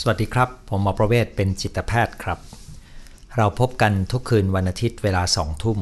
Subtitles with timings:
[0.00, 2.38] สวัสดีครับ ผมหมอประเวศเป็นจิตแพทย์ครับ
[3.36, 5.78] เราพบกันทุกคืนวันอาทิตย์เวลาสองทุ่ม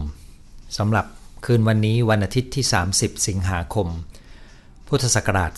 [0.77, 1.07] สำหรับ
[1.45, 2.65] คืนวันนี้วันอาทิตย์ที่
[2.95, 3.89] 30 สิงหาคม
[4.89, 5.53] พุทธศักราช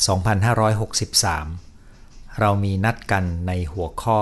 [1.57, 4.21] 2563 เรามีนัดกันในหัวข้อ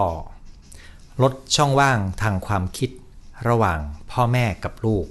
[1.23, 2.91] ลดช่องว่างทางความคิด
[3.49, 3.79] ระหว่าง
[4.11, 5.07] พ่อแม่กับลูก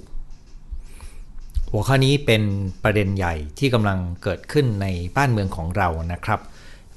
[1.70, 2.42] หัวข้อนี้เป็น
[2.82, 4.86] ประเด็นใหญ่ที่กำลังเกิดขึ้นใน
[5.16, 6.40] บ้านเมืองของเรานะครับ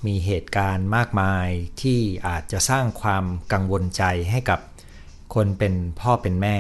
[0.08, 1.48] มีเหตุการณ์มากมาย
[1.82, 4.60] ที่อาจจะสร้างความกังวลใจให้กับ
[5.36, 6.58] คนเป็นพ่อเป็นแม่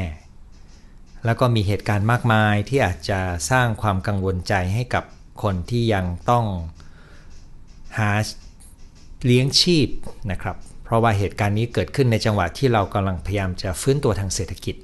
[1.25, 3.19] แล้วก็มีเหตุการณ์มากมายที่อาจจะ
[3.51, 5.03] สร้างความกังวลใจให้กับ
[5.43, 6.45] คนที่ยังต้อง
[7.97, 8.11] หา
[9.25, 9.87] เลี้ยงชีพ
[10.31, 14.75] นะครับ เพราะว่าเหตุการณ์นี้เกิดขึ้นในจังหวะที่เรากำลังพยายามจะฟื้นตัวทางเศรษฐกิจ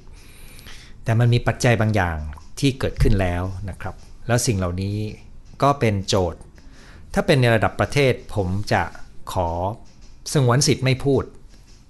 [1.04, 2.16] แต่มันมีปัจจัยบางอย่าง
[2.60, 3.94] ที่เกิดขึ้นแล้วนะครับ
[4.26, 4.96] แล้วสิ่งเหล่านี้
[5.62, 6.40] ก็เป็นโจทย์
[7.14, 8.82] ถ้าเป็นในระดับประเทศผมจะ
[9.32, 9.48] ขอ
[10.32, 11.24] สงวนสิทธิ์ไม่พูด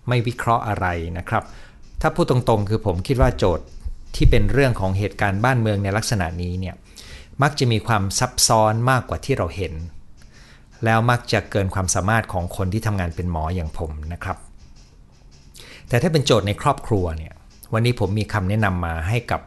[0.08, 0.86] ไม่วิเคราะห์อะไร
[1.18, 1.44] นะครับ
[2.00, 3.66] ถ้าพูดตรงๆ คือผมคิดว่าโจทย์
[4.16, 6.74] ที่เป็นเรื่องของเหตุการณ์บ้านเมืองในลักษณะนี้เนี่ย
[7.42, 9.74] มักจะมีความซับซ้อนมากกว่าที่เราเห็น
[10.84, 14.36] แล้วมักจะเกินความสามารถของคนที่ทำงานเป็นหมออย่างผมนะครับ
[15.88, 17.34] แต่ถ้าเป็นโจทย์ในครอบครัวเนี่ย
[17.72, 19.40] วันนี้ผมมีคำแนะนำมาให้กับ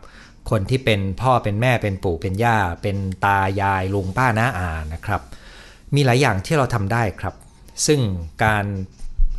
[0.50, 5.22] คนที่เป็นพ่อเป็นแม่เป็นปู่เป็นย่า เป็นตายายลุงป้าน้าอานะครับ
[5.95, 7.36] มีหลายอย่างที่เราทำได้ครับ
[7.86, 8.00] ซึ่ง
[8.45, 8.66] การ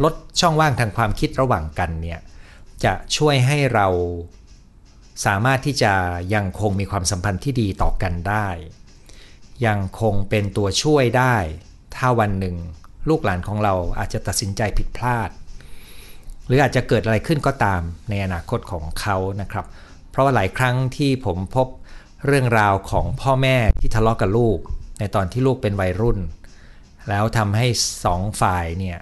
[0.05, 2.21] ลดช่องว่างทางความคิดระหว่างกันเนี่ย
[2.85, 3.87] จะช่วยให้เรา
[5.27, 5.93] สามารถที่จะ
[6.35, 8.49] ยังคงมีความสัมพันธ์ที่ดีต่อกันได้
[9.67, 11.37] ยังคงเป็นตัวช่วยได้
[11.97, 12.57] ถ้าวันหนึ่ง
[13.09, 15.31] ลูกหลานของเราอาจจะตัดสินใจผิดพลาด
[16.47, 19.67] หรืออาจจะเกิดอะไรขึ้นก็ตามในอนาคตของเขานะครับ
[20.11, 21.69] เพราะว่าหลายครั้งที่ผมพบ
[22.27, 24.59] เรื่องราวของพ่อแม่ที่ทะเลาะกับลูก
[24.99, 26.19] ในตอนที่ลูกเป็นวัยรุ่น
[27.09, 27.67] แล้วทำให้
[28.05, 28.99] สองฝ่ายเนี่ย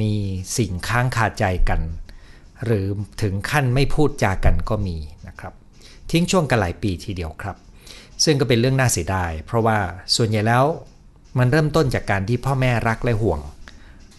[0.00, 0.12] มี
[0.58, 1.80] สิ่งค้างคาใจกัน
[2.64, 2.86] หรือ
[3.22, 4.96] ถึงขั้นไม่พูดจากันก็มี
[5.28, 5.54] นะครับ
[6.10, 7.56] ทิ้งช่วงกันหลายปีทีเดียวครับ
[8.24, 9.78] ซึ่งก็เป็นเรื่องน่าเสียดายเพราะว่า
[10.16, 10.64] ส่วนใหญ่แล้ว
[11.38, 13.40] มันเริ่มต้นจากการที่พ่อแม่รักและห่วง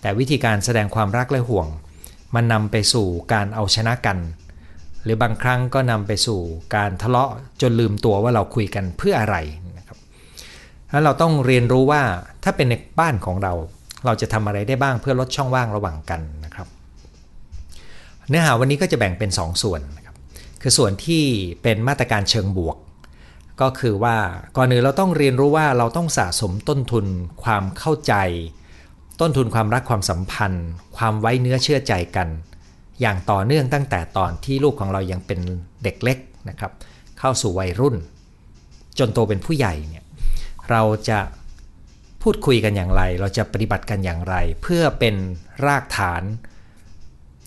[0.01, 1.67] แต่วิธีการแสดงความรักและห่วง
[2.35, 4.17] มันนำไปสู่การเอาชนะกัน
[5.03, 6.39] หรือบางครั้งก็นำไปสู่
[6.75, 7.31] การทะเลาะ
[7.61, 9.37] จนลืมตัวว่าเราคุยกันเพื่ออะไร
[10.93, 12.01] แล้วเราต้องเรียนรู้ว่า
[12.43, 13.53] ถ้าเป็นในบ้านของเรา
[14.05, 16.67] เราจะทำอะไรได้บ้างเพื่อลดช่องว่างระหว่างกันนะครับ
[18.29, 20.15] เนื้อหาวันนี้ก็จะแบ่งเป็น2ส่วนนะครับ
[20.61, 21.23] คือส่วนที่
[21.61, 22.77] เป็นมาตรการเชิงบวก
[23.61, 24.15] ก็คือว่า
[24.57, 27.05] ก่อนอื่นเราต้องเรียนรู้ว่าเราต้องสะสมต้นทุน
[27.43, 28.13] ความเข้าใจ
[29.21, 30.67] ต้นทุนความรักความสัมพันธ์
[30.97, 32.27] ความไว้เนื้อเชื่อใจกัน
[33.01, 35.39] อย่างต่อเนื่องตั้งแต่ตอนที่ลูกของเรายังเป็น
[35.83, 36.17] เด็กเล็ก
[36.49, 36.71] นะครับ
[37.19, 37.95] เข้าสู่วัยรุ่น
[38.99, 40.02] จนโตเป็นผู้ใหญ่เนี่ย
[40.71, 41.19] เราจะ
[42.21, 45.15] พูดคุยกันอย่างไร เราจะปฏิบัติกันอย่างไร เพื่อเป็น
[45.65, 46.23] รากฐาน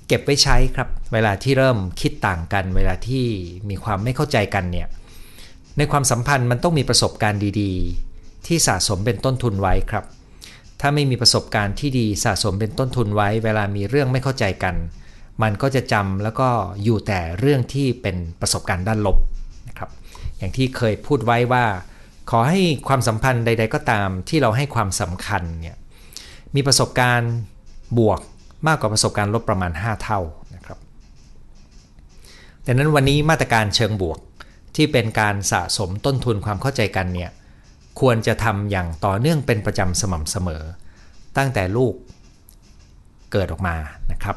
[0.06, 3.26] เก็บไว้ใช้ครับ เวลาที่เริ่มคิดต่างกัน เวลาที่
[3.70, 4.88] มีความไม่เข้าใจกันเนี่ย
[5.78, 10.04] ในความสัมพันธ์มันต้องมีประสบการณ์ดีๆ ที่สะสมเป็นต้นทุนไว้ครับ
[10.80, 14.74] ถ้าไม่มีประสบการณ์ที่ดีสะสมเป็นต้นทุนไว้ เวลามีเรื่องไม่เข้าใจกัน
[15.42, 16.48] มันก็จะจำแล้วก็
[16.84, 19.16] อยู่แต่เรื่องที่เป็นประสบการณ์ด้านลบ
[19.68, 19.90] นะครับ
[20.38, 21.64] อย่างที่เคยพูดไว้ว่า
[22.30, 25.76] ขอให้ความสัมพันธ์ใด ๆ ก็ตามที่เราให้ความสำคัญเนี่ย
[26.54, 27.32] มีประสบการณ์
[27.98, 28.20] บวก
[28.66, 30.20] มากกว่าประสบการณ์ลบประมาณ 5 เท่า
[30.54, 30.78] นะครับ
[32.66, 34.18] ดังนั้นวันนี้มาตรการเชิงบวก
[34.76, 37.30] ที่เป็นการสะสมต้นทุนความเข้าใจกันเนี่ย
[38.00, 40.62] ควรจะทำอย่างต่อเนื่องเป็นประจำสม่ำเสมอ
[41.36, 41.94] ตั้งแต่ลูก
[43.32, 43.76] เกิดออกมา
[44.12, 44.36] นะครับ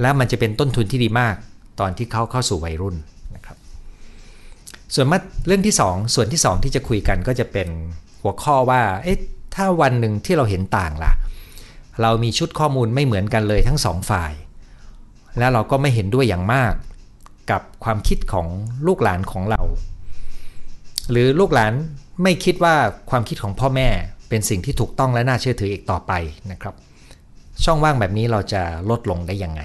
[0.00, 1.36] และมันจะเป็นต้นทุนที่ดีมาก
[1.80, 2.96] ตอนที่เขาเข้าสู่วัยรุ่น
[4.94, 7.68] ส่วนมาเรื่องที่ 2 ส่วนที่ 2 ที่จะคุยกันก็จะเป็น
[8.22, 9.18] หัวข้อว่า เอ๊ะ
[9.54, 11.12] ถ้าวันหนึ่งที่เราเห็นต่างล่ะ
[12.02, 14.32] เรามีชุดข้อมูลไม่เหมือนกันเลยทั้งสองฝ่าย
[15.38, 16.72] แล้วเราก็ไม่เห็นด้วยอย่างมาก
[17.50, 18.46] กับความคิดของ
[18.86, 19.62] ลูกหลานของเรา
[21.10, 21.72] หรือลูกหลาน
[22.22, 22.74] ไม่คิดว่า
[23.10, 23.88] ความคิดของพ่อแม่
[24.28, 26.12] เป็นสิ่งที่ถูกต้องและน่าเชื่อถืออีกต่อไป
[26.52, 26.74] นะครับ
[27.64, 29.62] ช่องว่างแบบนี้เราจะลดลงได้ยังไง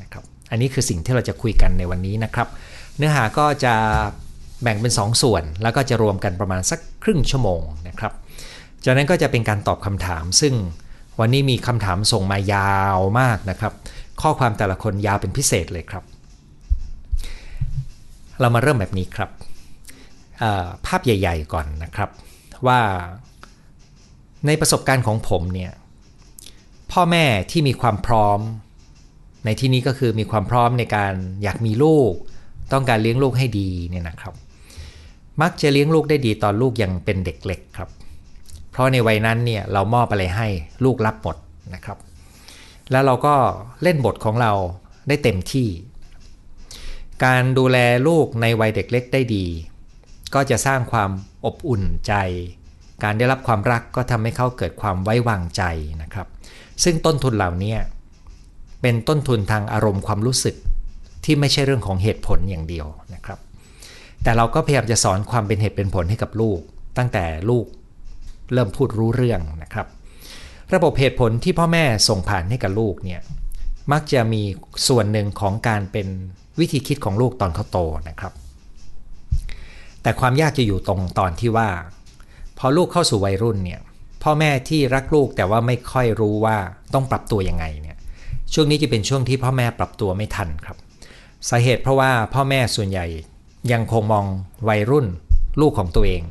[0.00, 2.48] นะครับ อันนี้คือสิ่งที่เราจะคุยกันในวันนี้นะครับ
[2.96, 3.74] เนื้อหาก็จะ
[4.62, 8.12] แบ่งเป็น 2 ส่วนแล้วก็จะรวมกันประมาณสักครึ่งชั่วโมงนะครับ
[8.84, 10.54] จากนั้นก็จะเป็นการตอบคำถาม ซึ่ง
[11.20, 13.72] วันนี้มีคำถามส่งมายาวมากนะครับ
[14.22, 16.04] ข้อความแต่ละคนยาวเป็นพิเศษเลยครับ
[18.40, 19.30] เรามาเริ่มแบบนี้ครับ
[20.86, 22.10] ภาพใหญ่ ๆ ก่อนนะครับ
[22.66, 22.80] ว่า
[24.46, 25.72] ในประสบการณ์ของผมเนี่ย
[26.92, 28.40] พ่อแม่ที่มีความพร้อม
[29.44, 31.12] ในที่นี้ก็คือมีความพร้อมในการ
[31.42, 32.12] อยากมีลูก
[32.72, 34.34] ต้องการเลี้ยงลูกให้ดีเนี่ยนะครับ
[35.42, 37.90] มักจะเลี้ยงลูกได้ดีตอนลูกยังเป็นเด็กเล็กครับ
[38.70, 40.48] เพราะในวัยนั้นเนี่ยเรามอบอะไรให้
[40.84, 41.36] ลูกรับหมด
[41.74, 41.98] นะครับ
[42.90, 43.34] แล้วเราก็
[43.82, 44.52] เล่นบทของเรา
[45.08, 45.68] ได้เต็มที่
[47.24, 47.78] การดูแล
[48.08, 49.44] ลูกในวัยเด็กเล็กได้ดี
[50.34, 51.10] ก็จะสร้างความ
[51.44, 52.14] อบอุ่นใจ
[53.02, 55.62] การได้รับความรักก็ทำให้เขาเกิดความไว้วางใจ
[56.02, 56.26] นะครับ
[56.84, 57.74] ซึ่งต้นทุนเหล่านี้
[58.82, 60.56] เป็นต้นทุนทางอารมณ์ความรู้สึก
[61.24, 63.38] ที่ไม่ใช่เรื่องของเหตุผลอย่างเดียวนะครับ
[64.22, 66.60] แต่เราก็พยายามจะสอนความเป็นเหตุเป็นผลให้กับลูก
[66.98, 67.66] ตั้งแต่ลูก
[68.52, 69.86] เริ่มพูดรู้เรื่องนะครับ
[70.74, 73.20] ระบบเหตุผลที่พ่อแม่ส่งผ่านให้กับลูกเนี่ย
[73.92, 74.42] มักจะมี
[74.88, 76.08] ส่วนหนึ่งของการเป็น
[76.60, 77.78] วิธีคิดของลูกตอนเขาโต
[78.08, 78.32] นะครับ
[80.02, 81.68] แต่ความยากจะอยู่ตรงตอนที่ว่า
[82.58, 83.80] พอลูกเข้าสู่วัยรุ่นเนี่ย
[84.22, 86.56] พ่อแม่ที่รักลูกแต่ว่าไม่ค่อยรู้ว่า
[86.94, 87.96] ต้องปรับตัวยังไงเนี่ย
[88.52, 90.76] ช่วงนี้จะเป็นช่วงที่พ่อแม่ปรับตัวไม่ทันครับ
[91.48, 93.06] สาเหตุเพราะว่าพ่อแม่ส่วนใหญ่
[93.72, 94.26] ยังคงมอง
[94.68, 95.06] วัยรุ่น
[95.60, 96.22] ลูกของตัวเอง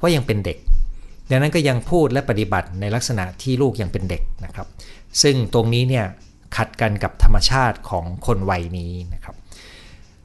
[0.00, 0.58] ว่ายังเป็นเด็ก
[1.30, 4.66] ดังนั้นก็ยังพูดและปฏิบัติในลักษณะที่ลูกยังเป็นเด็กนะครับ
[5.22, 6.06] ซึ่งตรงนี้เนี่ย
[6.56, 9.34] ขัดกันกับธรรมชาติของคนวัยนี้นะครับ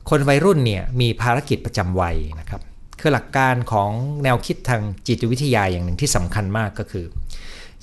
[0.09, 2.61] คนวัยรุ่นเนี่ยมีภารกิจประจำวัยนะครับ
[2.99, 3.89] คือหลักการของ
[4.23, 7.05] แนวคิดทางจิตวิทยาอย่างหนึ่งที่สำคัญมากก็คือ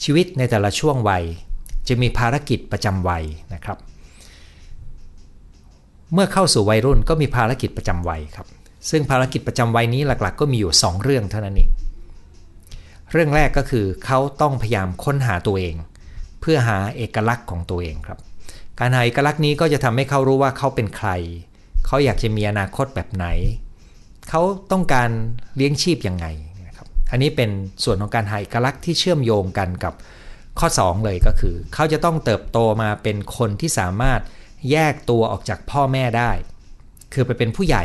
[0.03, 1.25] ชีวิตในแต่ละช่วงวัย
[1.89, 3.25] จะมีภารกิจประจำวัย
[3.55, 3.79] นะครับ
[6.13, 8.47] เมื่อเข้าสู่วัยรุ่นก็มีภารกิจประจำวัยครับ
[8.91, 11.71] ซึ่งภารกิจประจำวัยนี้หลักๆ ก็มีอยู่ 2 เรื่องเท่านั้นเอง
[13.13, 15.75] เรื่องแรกก็คือเขาต้องพยายามค้นหาตัวเอง
[16.41, 18.19] เพื่อหาเอกลักษณ์ของตัวเองครับ
[18.81, 21.11] การหาเอกลักษณ์นี้ก็จะทำให้เขารู้ว่าเขาเป็นใคร
[21.87, 23.27] เขาอยากจะมีอนาคตแบบไหน
[24.29, 24.43] เขา
[24.73, 25.11] ต้องการ
[25.57, 26.27] เลี้ยงชีพยังไง
[26.67, 27.51] นะครับ อันนี้เป็น
[27.85, 29.95] ส่วนของการหาเอกลักษณ์ที่เชื่อมโยงกันกับ
[30.59, 34.21] ข้อ 2 เลยก็คือ เขาจะต้องเติบโตมาเป็นคนที่สามารถ
[34.71, 36.31] แยกตัวออกจากพ่อแม่ได้
[37.13, 37.85] คือไปเป็นผู้ใหญ่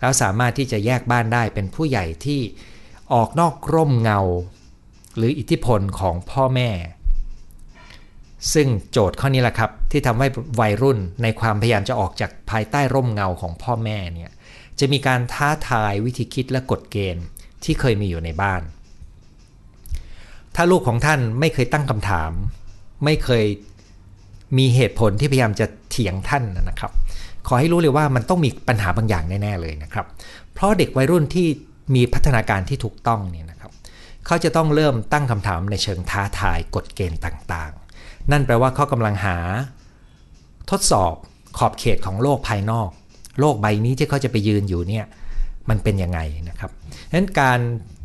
[0.00, 2.40] แล้วสามารถที่จะแยกบ้านได้เป็นผู้ใหญ่ที่
[3.12, 4.20] ออกนอกร่มเงา
[5.16, 6.70] หรืออิทธิพลของพ่อแม่
[8.52, 10.26] ซึ่งโจทย์ข้อนี้แหละครับ ที่ทำให้
[10.60, 14.30] วัยรุ่นในความพยายามจะออกจากภายใต้ร่มเงาของพ่อแม่เนี่ย
[14.78, 17.24] จะมีการท้าทายวิธีคิดและกฎเกณฑ์
[17.64, 18.62] ที่เคยมีอยู่ในบ้าน
[20.54, 22.32] ถ้าลูกของท่านไม่เคยตั้งคำถาม
[23.04, 23.44] ไม่เคย
[24.58, 26.92] มีเหตุผลที่พยายามจะเถียงท่านนะครับ
[27.48, 30.06] ขอให้รู้เลยว่ามันต้องมีปัญหาบางอย่างแน่ๆเลยนะครับ
[30.54, 31.46] เพราะเด็กวัยรุ่นที่
[31.94, 33.72] มีพัฒนาการที่ถูกต้องเนี่ยนะครับ
[34.26, 39.38] เขาจะต้องเริ่มตั้งคำถามในเชิงท้าทายกฎเกณฑ์ต่างๆ นั่นแปลว่าเขากำลังหา
[40.70, 41.14] ทดสอบ
[41.58, 42.88] ขอบเขตของโลกภายนอก
[43.40, 45.04] โลกใบนี้ที่เขาจะไปยืนอยู่เนี่ย
[45.68, 46.70] มันเป็นยังไงนะครับ
[47.08, 47.58] ดังนั้นการ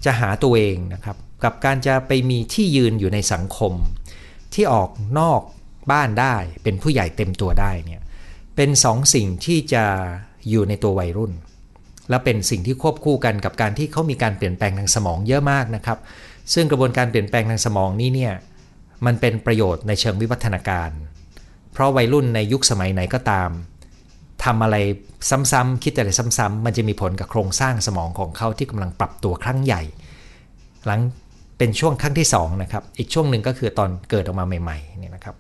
[0.05, 3.73] จะหาตัวเองนะครับ กับการจะไปมีที่ยืนอยู่ในสังคม
[4.53, 5.41] ที่ออกนอก
[5.91, 8.01] บ้านได้เป็นผู้ใหญ่เต็มตัวได้เนี่ย
[8.55, 9.83] เป็นสองสิ่งที่จะ
[10.49, 11.31] อยู่ในตัววัยรุ่น
[12.09, 15.97] และเป็นสิ่งที่ควบคู่กันกับการที่เขามีการเปลี่ยนแปลงทางสมองเยอะมากนะครับ
[16.53, 18.33] ซึ่งกระบวนการเปลี่ยนแปลงทางสมองนี้เนี่ย
[19.05, 20.89] มันเป็นประโยชน์ในเชิงวิวัฒนาการ
[21.73, 23.49] เพราะวัยรุ่นในยุคสมัยไหนก็ตาม
[24.43, 24.77] ทำอะไร
[25.51, 29.81] ซ้ำๆคิดอะไรซ้ำๆมันจะมีผลกับโครงสร้างสมองของเขาที่กำลังปรับตัวครั้งใหญ่
[30.85, 30.99] หลัง
[31.57, 35.35] เป็นช่วงครั้งที่2นะครับอีกช่วงหนึ่งก็คือตอนเกิดออกมาใหม่ๆเนี่ยนะครับ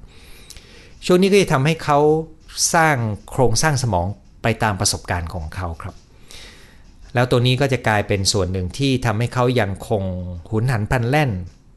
[1.05, 1.99] ช่วงนี้ก็จะทำให้เขา
[2.73, 2.95] สร้าง
[3.31, 4.07] โครงสร้างสมอง
[4.43, 5.95] ไปตามประสบการณ์ของเขาครับ
[7.13, 10.03] แล้วตัวนี้ก็จะกลายเป็นส่วนหนึ่งที่ทำให้เขายังคง
[10.49, 11.31] หุนหันพันแล่น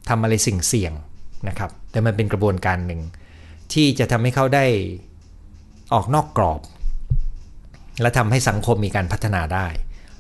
[0.08, 0.93] ทำอะไรสิ่งเสี่ยง
[1.49, 3.00] นะครับ แต่มันเป็นกระบวนการหนึ่ง
[3.73, 4.67] ที่จะทำให้เขาได้
[5.95, 6.61] ออกนอกกรอบ
[8.00, 9.68] และทำให้สังคมมีการพัฒนาได้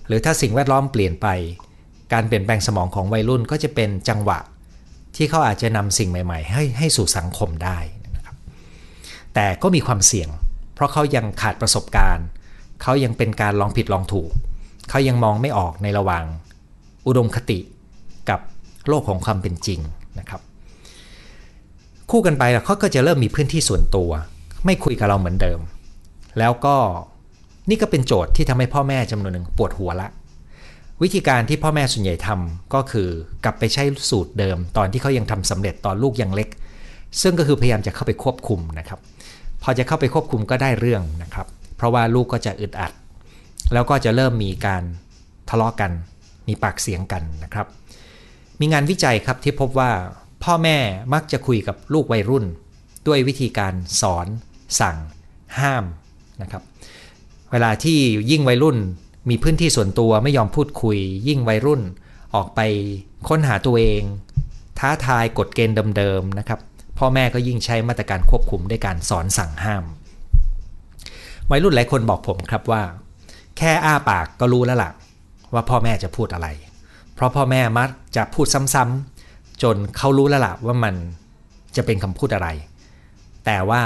[0.06, 1.28] หรือถ้าสิ่งแวดล้อมเปลี่ยนไป
[2.12, 4.38] การเปลี่ยนแปลงสมองของวัยรุ่นก็จะเป็นจังหวะ
[5.16, 7.78] ที่เขาอาจจะนำสิ่งใหม่ ๆ ให้ให้สู่สังคมได้
[8.16, 8.36] นะครับ
[9.34, 10.28] แต่ก็มีความเสี่ยง
[10.76, 12.26] เพราะเขายังขาดประสบการณ์
[12.82, 14.30] เขายังเป็นการลองผิดลองถูก
[14.90, 16.24] เขายังมองไม่ออกในระหว่าง
[17.06, 17.58] อุดมคติ
[18.30, 18.40] กับ
[18.88, 19.80] โลกของความเป็นจริง
[20.18, 20.40] นะครับ
[22.10, 24.10] คู่กันไปเขาก็จะเริ่มมีพื้นที่ส่วนตัว
[24.64, 25.60] ไม่คุยกับเราเหมือนเดิม
[26.38, 26.76] แล้วก็
[27.70, 30.08] นี่ก็เป็นโจทย์ที่ทำให้พ่อแม่จำนวนหนึ่งปวดหัวละ
[31.02, 33.08] วิธีการที่พ่อแม่ส่วนใหญ่ทำก็คือ
[33.44, 36.48] กลับไปใช้สูตรเดิม ตอนที่เขายังทำสำเร็จตอนลูกยังเล็ก
[37.22, 38.98] ซึ่งก็คือพยายามจะเข้าไปควบคุมนะครับ
[39.68, 41.46] พอจะเข้าไปควบคุมก็ได้เรื่องนะครับ
[41.76, 42.92] เพราะว่าลูกก็จะอึดอัด
[43.72, 44.82] แล้วก็จะเริ่มมีการ
[45.48, 45.90] ทะเลาะกัน
[46.48, 47.66] มีปากเสียงกันนะครับ
[48.60, 49.90] มีงานวิจัยครับที่พบว่า
[50.44, 50.78] พ่อแม่
[51.12, 52.44] มักจะคุยกับลูกวัยรุ่น
[53.06, 54.26] ด้วยวิธีการสอน
[54.80, 54.96] สั่ง
[55.58, 55.84] ห้าม
[56.42, 56.62] นะครับ
[57.52, 57.98] เวลาที่
[58.30, 58.78] ยิ่งวัยรุ่น
[59.28, 61.82] มีพื้นที่ส่วนตัวไม่ยอมพูดคุย ยิ่งวัยรุ่น
[62.34, 62.60] ออกไป
[63.28, 64.02] ค้นหาตัวเอง
[64.78, 66.60] ท้าทายกฎเกณฑ์เดิมๆนะครับ
[66.98, 69.84] พ่อแม่ก็ยิ่งใช้มาตรการควบคุมด้วยการสอนสั่งห้าม
[71.50, 72.82] วัยรุ่นหลายคนบอกผมครับว่า
[73.58, 74.90] แค่อ้าปากก็รู้แล้วล่ะ
[75.54, 76.48] ว่าพ่อแม่จะพูดอะไร
[77.14, 80.94] เพราะพ่อแม่มักจะพูดซ้ำๆจนเขารู้แล้วล่ะว่ามัน
[81.76, 82.48] จะเป็นคำพูดอะไร
[83.44, 83.82] แต่ว่า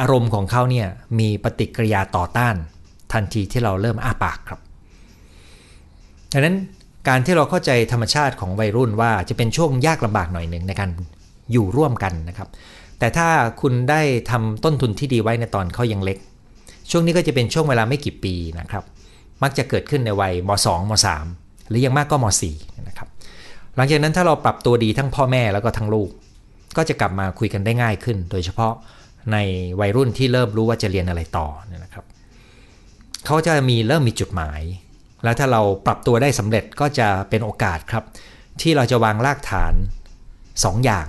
[0.00, 0.86] อารมณ์ของเขาเนี่ย
[1.18, 2.54] มีปฏิกิริยาต่อต้าน
[3.12, 4.60] ทันทีที่เราเริ่มอ้าปากครับ
[6.32, 6.56] ดังนั้น
[7.08, 10.90] การที่เราเข้าใจธรรมชาติของวัยรุ่นว่าจะเป็นช่วงยากลำบากหน่อยหนึ่งในการ
[11.52, 12.48] อยู่ร่วมกันนะครับ
[12.98, 13.28] แต่ถ้า
[13.60, 14.00] คุณได้
[14.30, 16.18] ทำต้นทุนที่ดีไว้ในตอนเขายังเล็ก
[16.90, 18.84] ช่วงนี้ก็จะเป็นช่วงเวลาไม่กี่ปีนะครับ
[19.42, 20.92] มักจะเกิดขึ้นในวัยม 2ม
[21.30, 22.26] 3หรือยังมากก็ม
[22.56, 23.08] 4นะครับ
[23.76, 26.10] หลังจากนั้นถ้าเราปรับตัวดีทั้งพ่อแม่แล้วก็ทั้งลูก
[26.76, 28.72] ก็จะกลับมาคุยกันได้ง่ายขึ้น โดยเฉพาะ
[29.32, 29.36] ใน
[29.80, 31.46] วัยรุ่นที่เริ่มรู้ว่าจะเรียนอะไรต่อ
[31.84, 32.04] นะครับ
[33.26, 34.62] เขาจะมีเริ่มมีจุดหมาย
[35.24, 38.04] แล้วถ้าเราปรับตัวได้สำเร็จก็จะเป็นโอกาสครับ
[38.60, 39.74] ที่เราจะวางรากฐาน
[40.28, 41.06] 2อย่าง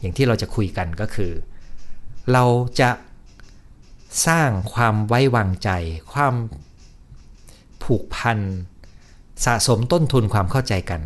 [0.00, 1.32] อย่างที่เราจะคุยกันก็คือ
[2.32, 2.44] เรา
[2.80, 2.90] จะ
[4.26, 5.70] สร้างความไว้วางใจ
[6.12, 6.34] ความ
[7.82, 8.38] ผูกพัน
[9.44, 11.00] สะสมต้นทุนความเข้าใจกัน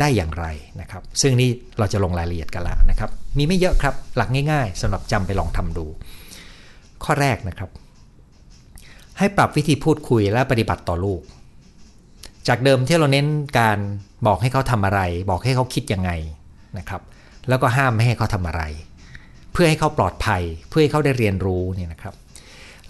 [0.00, 0.46] ได้อย่างไร
[0.80, 5.86] นะครับ ซึ่งนี่เราจะลงรายละเอียดกันแล้วนะครับ มีไม่เยอะครับหลักง่าย ๆสำหรับจำไปลองทำดู
[7.04, 7.70] ข้อแรกนะครับ
[9.18, 11.20] ให้ปรับวิธีพูดคุยและปฏิบัติต่อลูก
[12.48, 13.26] จากเดิมที่เราเน้น
[13.58, 13.78] การ
[14.26, 16.10] บอกให้เขาทำอะไร บอกให้เขาคิดยังไง
[16.78, 17.02] นะครับ
[17.48, 18.62] แล้วก็ห้ามไม่ให้เขาทำอะไร
[19.52, 22.14] เพื่อให้เขาปลอดภัยเพื่อให้เขาได้เรียนรู้เนี่ยนะครับ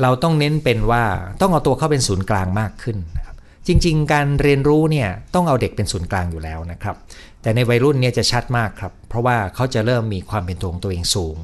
[0.03, 1.05] เราต้องเน้นเป็นว่า
[1.41, 6.97] ต้องเอาตัวเขาเป็นศูนย์กลางมากขึ้นนะครับจริง ๆ การเรียนรู้เนี่ยต้องเอาเด็กเป็นศูนย์กลางอยู่แล้วนะครับ
[7.43, 11.37] แต่ในวัยรุ่นเนี่ยจะชัดมากครับ เพราะว่าเขาจะเริ่มมีความเป็นตัวของตัวเองสูง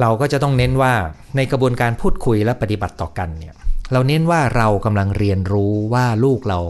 [0.00, 0.94] เราก็จะต้องเน้นว่า
[1.36, 3.54] ในกระบวนการพูดคุยและปฏิบัติต่อกันเนี่ย
[3.92, 6.60] เราเน้นว่าเรากำลังเรียนรู้ว่าลูกเรา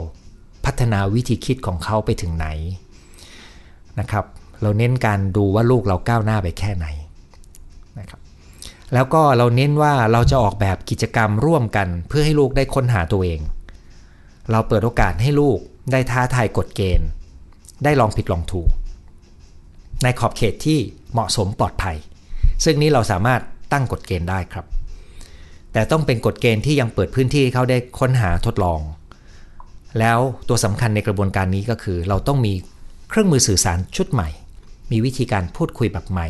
[0.64, 2.46] พัฒนาวิธีคิดของเขาไปถึงไหน
[4.00, 4.24] นะครับ
[4.64, 6.86] เราเน้นการดูว่าลูกเราก้าวหน้าไปแค่ไหน
[7.98, 8.20] นะครับ
[8.94, 13.40] แล้วก็เราเน้นว่าเราจะออกแบบกิจกรรมร่วมกันเพื่อให้ลูกได้ค้นหาตัวเอง
[14.50, 15.58] เราเปิดโอกาสให้ลูก
[15.92, 17.08] ได้ท้าทายกฎเกณฑ์
[17.84, 18.70] ได้ลองผิดลองถูก
[20.02, 20.78] ในขอบเขตที่
[21.12, 21.96] เหมาะสมปลอดภัย
[22.64, 23.40] ซึ่งนี้เราสามารถ
[23.72, 24.66] ตั้งกฎเกณฑ์ได้ครับ
[25.72, 28.80] แต่ต้องเป็นกฎเกณฑ์ที่ยังเปิดพื้นที่ให้เขาได้ค้นหาทดลอง
[29.98, 30.18] แล้ว
[30.48, 32.52] ตัวสำคัญในกระบวนการนี้ก็คือ เราต้องมี
[33.08, 34.28] เครื่องมือสื่อสารชุดใหม่
[34.90, 36.28] มีวิธีการพูดคุยแบบใหม่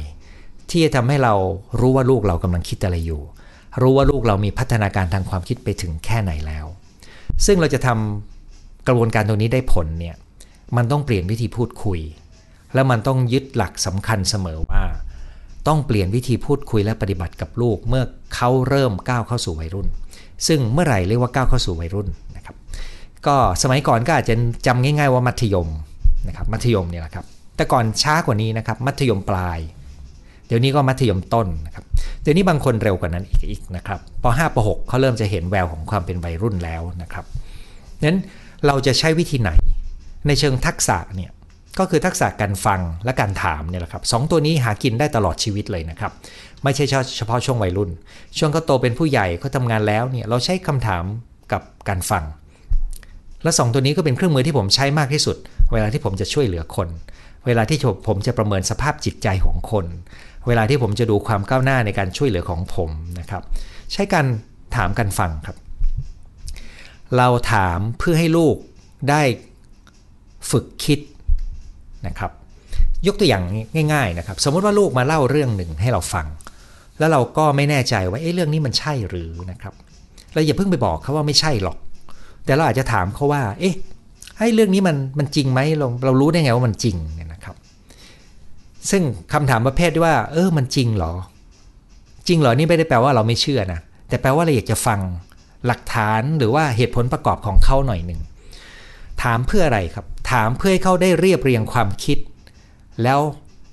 [0.71, 1.35] ที่จะทำให้เรา
[1.81, 3.23] รู้ว่าลูกเรากำลังคิดอะไรอยู่
[3.83, 6.67] รู้ว่าลูกเรามีพัฒนาการทางความคิดไปถึงแค่ไหนแล้ว
[7.47, 10.17] ซึ่งเราจะทำกระบวนการตรงนี้ได้ผลเนี่ย
[10.77, 12.01] มันต้องเปลี่ยนวิธีพูดคุย
[12.75, 14.83] แล้วมันต้องยึดหลักสำคัญเสมอว่า
[15.69, 19.89] ต้องเปลี่ยนวิธีพูดคุยและปฏิบัติกับลูกเมื่อเขาเริ่มก้าวเข้าสู่วัยรุ่น
[20.47, 22.57] ซึ่งเมื่อไหร่เรียกว่าก้าวเข้าสู่วัยรุ่นนะครับ
[23.27, 24.35] ก็สมัยก่อนก็อาจจะ
[24.67, 25.69] จำง่าย ๆ ว่ามัธยม
[26.29, 27.25] นะครับมัธยมเนี่ยแหละครับ
[27.57, 29.59] แต่ก่อนช้ากว่านี้นะครับ มัธยมปลาย
[30.47, 31.85] เดี๋ยวนี้ก็มัธยมต้นนะครับ
[32.23, 37.25] เดี๋ยวนี้บางคนเร็วกว่านั้นอีกอีกนะครับป .5 ป .6 เขาเริ่มจะเห็นแววของความเป็นวัยรุ่นแล้วนะครับ
[38.07, 38.19] นั้น
[38.67, 39.51] เราจะใช้วิธีไหน
[40.27, 41.31] ในเชิงทักษะเนี่ย
[41.79, 46.13] ก็คือทักษะการฟังและการถามเนี่ยแหละครับสองตัวนี้หากินได้ตลอดชีวิตเลยนะครับ
[46.65, 46.85] ไม่ใช่
[47.17, 47.91] เฉพาะช่วงวัยรุ่น
[48.39, 51.05] ช่วงเขาโตเป็นผู้ใหญ่เขาทำงานแล้วเนี่ยเราใช้คำถาม
[51.53, 52.25] กับการฟัง
[53.43, 55.37] และสองตัวนี้ก็เป็นเครื่องมือที่ผมใช้มากที่สุด
[55.73, 56.89] เวลาที่ผมจะช่วยเหลือคน
[57.47, 59.87] เวลาที่ผมจะประเมินสภาพจิตใจของคน
[60.47, 63.43] เวลาที่ผมจะดูความก้าวหน้าในการช่วยเหลือของผมนะครับ
[63.93, 64.27] ใช้การ
[64.77, 65.57] ถามการฟังครับ
[67.17, 68.57] เราถามเพื่อให้ลูก
[69.11, 69.23] ได้
[70.51, 70.99] ฝึกคิด
[72.07, 72.31] นะครับ
[73.07, 73.45] ยกตัวอย่าง
[73.93, 76.27] ง่าย ๆนะครับ สมมติว่าลูกมาเล่าเรื่องหนึ่งให้เราฟัง
[76.99, 79.75] แล้วเราก็ไม่แน่ใจว่าเอ๊ะเรื่องนี้มันใช่หรือนะครับ
[80.33, 81.77] เราอย่าเพิ่งไปบอกเขาว่าไม่ใช่หรอก
[82.45, 83.75] แต่เราอาจจะถามเขาว่า เอ๊ะ
[84.37, 86.97] ไอ้เรื่องนี้มันมันจริงไหมเราเรารู้ได้ไงว่ามันจริง
[88.91, 91.13] ซึ่งคำถามประเภทที่ว่า เออมันจริงเหรอ
[92.29, 95.01] จริงเหรอนี่ไม่ได้แปลว่าเราไม่เชื่อนะแต่แปลว่าเราอยากจะฟัง
[95.67, 98.21] หลักฐานหรือว่าเหตุผลประกอบของเขาหน่อยหนึ่ง
[99.23, 102.19] ถามเพื่ออะไรครับ ถามเพื่อให้เขาได้เรียบเรียงความคิด
[103.03, 103.21] แล้ว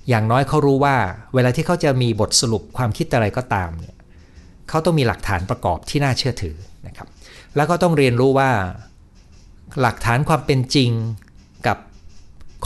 [0.08, 0.96] อย่างน้อยเขารู้ว่า
[1.34, 3.96] เวลาที่เขาจะมีบทสรุปความคิดอะไรก็ตามเนี่ย
[4.68, 7.08] เขาต้องมีหลักฐานประกอบที่น่าเชื่อถือนะครับ
[7.56, 8.50] แล้วก็ต้องเรียนรู้ว่า
[9.80, 10.90] หลักฐานความเป็นจริง
[11.66, 11.76] กับ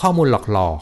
[0.01, 0.81] ข้อมูลหลอก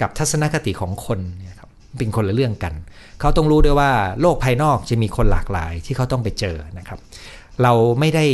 [0.00, 2.74] กับทัศนคติของคนเนี่ยครับเป็นคนละเรื่องกัน
[3.20, 3.90] เขาต้องรู้ด้วยว่า
[4.20, 6.98] โลกภายนอกจะมีคนหลากหลายที่เขาต้องไปเจอนะครับ
[7.62, 8.26] เราไม่ได้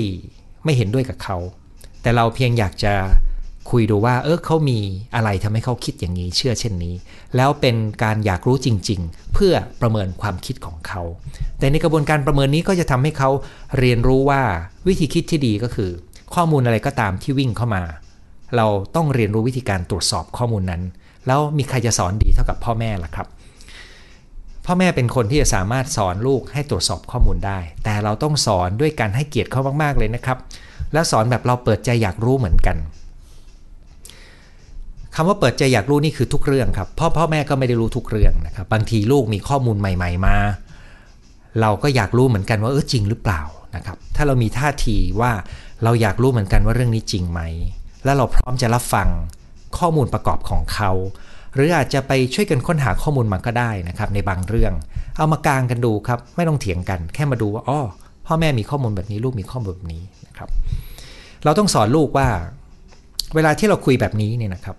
[0.65, 1.37] ไม่เห็นด้วยกับเขา
[2.03, 2.95] แต่เราเพียงอยากจะ
[3.71, 4.79] คุยดูว่า เออเขามี
[5.15, 6.95] อะไรทำให้เขาคิดอย่างนี้เชื่อเช่นนี้
[7.37, 11.03] แล้วเป็นการอยากรู้จริง ๆ เพื่อประเมินความคิดของเขา
[11.59, 13.31] แต่ในกระบวนการประเมินนี้ก็จะทำให้เขา
[13.79, 14.43] เรียนรู้ว่า
[14.89, 15.91] วิธีคิดที่ดีก็คือ
[16.35, 17.83] ข้อมูลอะไรก็ตามที่วิ่งเข้ามา
[18.57, 20.83] เราต้องเรียนรู้วิธีการตรวจสอบข้อมูลนั้น
[21.27, 23.27] แล้วมีใครจะสอนดีเท่ากับพ่อแม่ล่ะครับ
[24.67, 30.39] พ่อแม่เป็นคนที่จะสามารถสอนลูกให้ตรวจสอบข้อมูลได้ แต่เราต้องสอนด้วยการให้เกียรติเขามากๆเลยนะครับ
[30.93, 32.77] แล้วสอนแบบเราเปิดใจอยากรู้เหมือนกัน
[35.15, 40.37] คำว่าเปิดใจอยากรู้นี่คือทุกเรื่องครับพ่อพ่อแม่ก็ไม่ได้รู้ทุกเรื่องนะครับบางทีลูกมีข้อมูลใหม่ ๆ มา
[41.61, 43.43] เราก็อยากรู้เหมือนกันว่าเออจริงหรือเปล่า
[43.77, 45.33] นะครับถ้าเรามีท่าทีว่า
[45.85, 47.41] เราอยากรู้เหมือนกันว่าเรื่องนี้จริงไหม
[48.05, 49.09] แล้วเราพร้อมจะรับฟัง
[49.79, 50.91] ข้อมูลประกอบของเขา
[51.55, 54.73] หรืออาจจะไปช่วยกันค้นหาข้อมูลมันก็ได้นะครับในบางเรื่อง
[55.17, 57.81] เอามากางกันดูครับไม่ต้องเถียงกัน แค่มาดูว่าอ๋อ
[58.27, 60.49] พ่อแม่มีข้อมูลแบบนี้ลูกมีข้อมูลแบบนี้นะครับ
[61.45, 62.29] เราต้องสอนลูกว่า
[63.35, 64.77] เวลาที่เราคุยแบบนี้เนี่ยนะครับ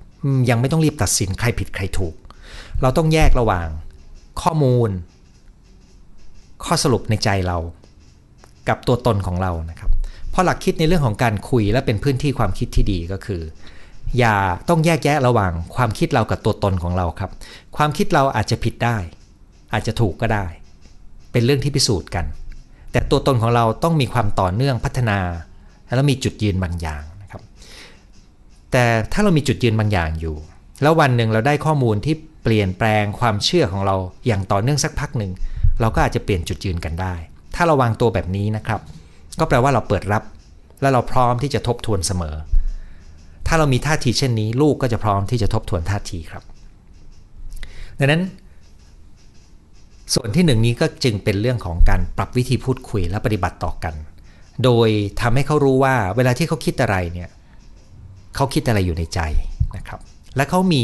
[0.49, 2.15] ยังไม่ต้องรีบตัดสินใครผิดใครถูก
[2.81, 3.67] เราต้องแยกระหว่าง
[4.41, 4.89] ข้อมูล
[6.65, 7.57] ข้อสรุปในใจเรา
[8.67, 9.91] กับตัวตนของเรานะครับ
[10.31, 13.41] เพราะหลักคิดในเรื่องของการคุยและเป็นพื้นที่ความคิดที่ดีก็คือ
[14.19, 14.35] อย่า
[14.69, 17.31] ต้องแยกแยะระหว่างความคิดเรากับตัวตนของเราครับ
[17.77, 18.97] ความคิดเราอาจจะผิดได้
[19.73, 20.45] อาจจะถูกก็ได้
[21.31, 22.25] เป็นเรื่องที่พิสูจน์กัน
[22.91, 25.19] แต่ตัวตนของเราต้องมีความต่อเนื่องพัฒนา
[25.95, 27.41] และมีจุดยืนบางอย่างนะครับ
[28.71, 30.35] แต่ถ้าเรามีจุดยืนบางอย่างอยู่
[30.81, 33.95] แล้ววันหนึ่งเราได้ข้อมูลที่เปลี่ยนแปลงความเชื่อของเรา
[34.27, 35.31] อย่างต่อเนื่องสักพักหนึ่ง
[35.81, 37.13] เราก็อาจจะเปลี่ยนจุดยืนกันได้
[37.55, 38.81] ถ้าเราวางตัวแบบนี้นะครับ
[39.39, 40.23] ก็แปลว่าเราเปิดรับ
[40.81, 42.35] และเราพร้อมที่จะทบทวนเสมอ
[43.47, 46.43] ถ้าเรามีท่าทีเช่นนี้ ลูกก็จะพร้อมที่จะทบทวนท่าทีครับ
[47.99, 48.23] ดังนั้น
[50.13, 53.93] ส่วนที่หนึ่งนี้ก็จึงเป็นเรื่องของการปรับวิธีพูดคุยและปฏิบัติต่อกัน
[54.63, 54.89] โดย
[55.21, 57.29] ทำให้เขารู้ว่าเวลาที่เขาคิดอะไรเนี่ย
[58.35, 59.19] เขาคิดอะไรอยู่ในใจ
[59.77, 59.99] นะครับ
[60.35, 60.83] และเขามี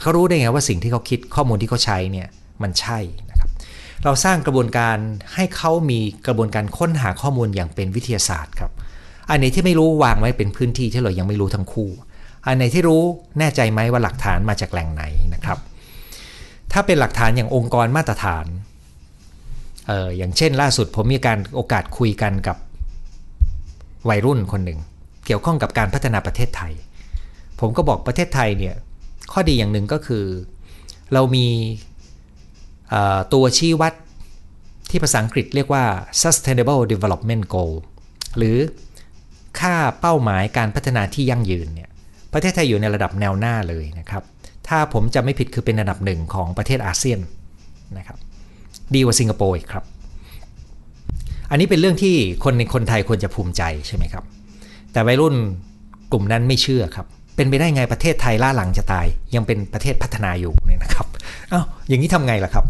[0.00, 2.28] เขารู้ได้ไงว่าสิ่งที่เขาคิดข้อมูลที่เขาใช้เนี่ย
[2.62, 2.98] มันใช่
[3.30, 3.50] นะครับ
[4.04, 4.96] เราสร้างกระบวนการ
[5.34, 8.72] ให้เขามีกระบวนการค้นหาข้อมูลอย่างเป็นวิทยาศาสตร์ครับ
[9.30, 11.90] อันไหนที่ไม่รู้วางไว้เป็นพื้นที่ที่เรายังไม่รู้ทั้งคู่
[12.46, 13.02] อันไหนที่รู้
[13.38, 15.58] แน่ใจไหมว่าหลักฐานมาจากแหล่งไหนนะครับ
[16.72, 18.46] ถ้าเป็นหลักฐานอย่างองค์กรมาตรฐาน
[19.88, 22.56] เอออย่างเช่น ล่าสุดผมมีการโอกาสคุยกันกับ
[24.08, 24.78] วัยรุ่นคนหนึ่ง
[25.26, 26.72] เกี่ยวข้องกับการพัฒนาประเทศไทย
[27.60, 28.74] ผมก็บอกประเทศไทยเนี่ย
[29.32, 30.24] ข้อดีอย่างหนึ่งก็คือ
[31.12, 31.46] เรามี
[33.32, 33.92] ตัวชี้วัด
[34.90, 35.84] ที่ภาษาอังกฤษเรียกว่า
[36.22, 37.74] sustainable development goal
[38.38, 38.56] หรือ
[39.58, 41.90] ค่าเป้าหมายการพัฒนาที่ยั่งยืนเนี่ย
[42.32, 44.22] ประเทศไทยอยู่ในระดับแนวหน้าเลยนะครับ
[44.68, 47.20] ถ้าผมจะไม่ผิดคือเป็นอันดับหนึ่งของประเทศอาเซียน
[47.98, 48.18] นะครับ
[48.94, 49.84] ดีกว่าสิงคโปร์อีกครับ
[51.50, 54.24] อันนี้เป็นเรื่องที่คนในคนไทยควรจะภูมิใจใช่ไหมครับ
[54.92, 55.34] แต่วัยรุ่น
[56.12, 61.06] กลุ่มนั้นไม่เชื่อครับ เป็นไปได้ไงประเทศไทยล่าหลังจะตาย ยังเป็นประเทศพัฒนาอยู่เนี่ยนะครับ
[61.52, 62.64] อ้าวอย่างนี้ทำไงล่ะครับ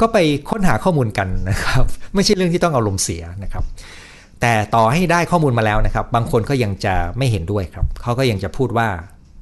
[0.00, 0.18] ก็ไป
[0.50, 3.64] ค้นหาข้อมูลกันนะครับ ไม่ใช่เรื่องที่ต้องเอาลมเสียนะครับ
[4.40, 8.88] แต่ต่อให้ได้ข้อมูลมาแล้วนะครับ บางคนก็ยังจะไม่เห็นด้วยครับเขาก็ยังจะพูดว่า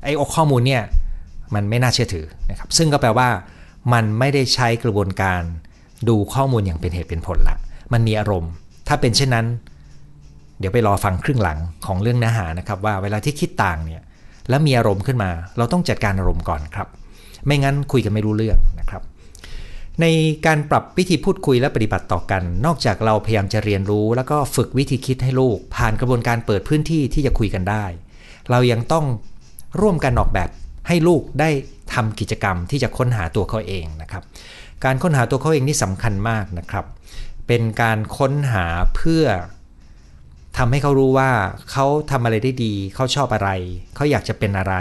[0.04, 0.82] ไอ้ข้อมูลเนี่ย
[1.54, 3.28] มันไม่น่าเชื่อถือนะครับ ซึ่งก็แปลว่า
[3.92, 5.42] มันไม่ได้ใช้กระบวนการ
[6.08, 7.56] ดูข้อมูลอย่างเป็นเหตุเป็นผลละ
[7.92, 8.52] มันมีอารมณ์
[8.88, 9.46] ถ้าเป็นเช่นนั้น
[10.58, 14.02] เดี๋ยวไปรอฟังครึ่งหลังของเรื่องเนื้อหานะครับ ว่าเวลาที่คิดต่างเนี่ย
[14.48, 16.88] แล้วมีอารมณ์ขึ้นมา เราต้องจัดการอารมณ์ก่อนครับ
[17.46, 19.02] ไม่งั้นคุยกันไม่รู้เรื่องนะครับ
[20.00, 20.06] ใน
[20.46, 27.84] การปรับวิธีพูดคุยและปฏิบัติต่อกัน นอกจากเราพยายามจะเรียนรู้ แล้วก็ฝึกวิธีคิดให้ลูก ผ่านกระบวนการเปิดพื้นที่ที่จะคุยกันได้
[28.50, 29.04] เรายังต้อง
[29.80, 30.48] ร่วมกันออกแบบ
[30.88, 31.50] ให้ลูกได้
[31.94, 34.22] ทำกิจกรรมที่จะค้นหาตัวเขาเองนะครับ
[34.84, 36.84] การค้นหาตัวเขาเองนี่สำคัญมากนะครับ
[37.46, 39.24] เป็นการค้นหาเพื่อ
[40.58, 41.30] ทำให้เขารู้ว่า
[41.70, 43.50] เขาทำอะไรได้ดี เขาชอบอะไร
[43.94, 44.74] เขาอยากจะเป็นอะไร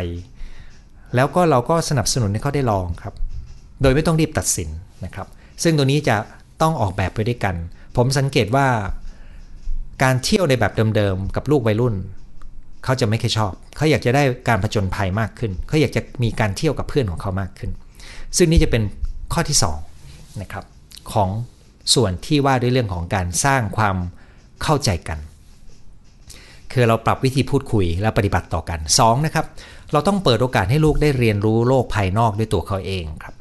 [1.15, 3.13] แล้วก็เราก็สนับสนุนให้เขาได้ลองครับ
[3.81, 4.69] โดยไม่ต้องรีบตัดสิน
[5.05, 5.27] นะครับ
[5.63, 6.17] ซึ่งตัวนี้จะ
[6.61, 7.55] ต้องออกแบบไปด้วยกัน
[7.95, 8.67] ผมสังเกตว่า
[10.03, 11.95] การเที่ยวในแบบเดิมๆกับลูกวัยรุ่น
[12.83, 17.71] เขาจะไม่ค่อยชอบ เขาอยากจะได้การผจญภัยมากขึ้น เขาอยากจะมีการเที่ยวกับเพื่อนของเขามากขึ้น
[18.37, 18.83] ซึ่งนี่จะเป็น
[19.33, 19.57] ข้อที่
[19.99, 20.65] 2นะครับ
[21.13, 21.29] ของ
[21.93, 23.95] ส่วนที่ว่าด้วยเรื่องของการสร้างความ
[24.63, 25.19] เข้าใจกัน
[26.73, 29.45] คือเราปรับวิธีพูดคุยและปฏิบัติต่อกัน2นะครับ
[29.91, 33.34] เราต้องเปิดโอกาสให้ลูกได้เรียนรู้โลกภายนอกด้วยตัวเขาเองครับ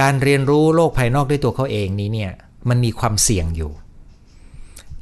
[0.00, 2.32] การเรียนรู้โลกภายนอกด้วยตัวเขาเองนี้เนี่ย
[2.68, 3.72] มันมีความเสี่ยงอยู่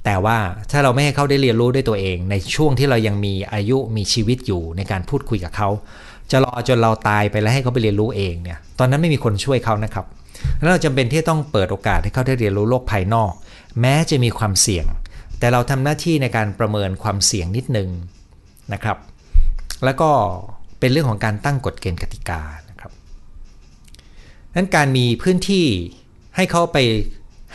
[0.05, 0.39] แต่ว่า
[0.71, 5.69] ถ้าเราไม่ให้เขาได้เรียนรู้ด้วยตัวเอง ในช่วงที่เรายังมีอายุมีชีวิตอยู่ในการพูดคุยกับเขา
[6.31, 10.07] จะรอจนเราตายไปแล้วให้เขาไปเรียนรู้เองเนี่ยตอนนั้นไม่มีคนช่วยเขานะครับ
[10.59, 13.33] แล้วเราจำเป็นที่ต้องเปิดโอกาสให้เขาได้เรียนรู้โลกภายนอก
[13.81, 14.87] แม้จะมีความเสี่ยง
[15.39, 17.89] แต่เราทำหน้าที่ในการประเมินความเสี่ยงนิดนึง
[18.73, 18.99] นะครับ
[19.85, 20.11] แล้วก็
[20.81, 22.41] เป็นเรื่องของการตั้งกฎเกณฑ์กติกา
[24.57, 25.67] นั้นการมีพื้นที่
[26.37, 26.79] ให้เขาไป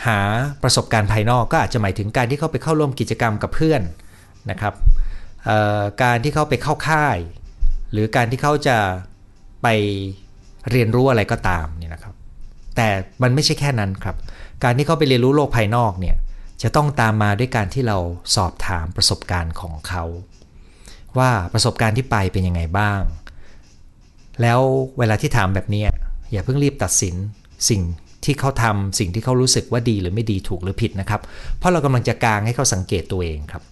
[0.06, 0.18] หา
[0.62, 3.82] ประสบการณ์ภายนอกก็อาจจะหมายถึงการที่เขาไปเข้าร่วมกิจกรรมกับเพื่อน
[4.50, 4.74] นะครับ
[6.02, 7.16] การที่เขาไปเข้าค่าย
[7.92, 8.78] หรือการที่เขาจะ
[9.62, 9.68] ไป
[10.70, 12.14] เรียนรู้อะไรก็ตามเนี่ยนะครับ
[12.76, 12.88] แต่
[13.22, 14.16] มันไม่ใช่แค่นั้นครับ
[14.64, 16.16] การที่เขาไปเรียนรู้โลกภายนอกเนี่ย
[16.62, 17.98] จะต้องตามมาด้วยการที่เรา
[18.36, 20.04] สอบถามประสบการณ์ของเขา
[21.18, 23.00] ว่าประสบการณ์ที่ไปเป็นยังไงบ้าง
[24.42, 24.60] แล้ว
[24.98, 25.84] เวลาที่ถามแบบนี้
[26.32, 27.14] อย่าเพิ่งรีบตัดสิน
[27.70, 27.82] สิ่ง
[28.24, 31.20] ที่เขาทำสิ่งที่เขารู้สึกว่าดีหรือไม่ดีถูกหรือผิดนะครับ
[31.58, 33.62] เพราะเรากำลังจะกางให้เขาสังเกตตัวเองครับ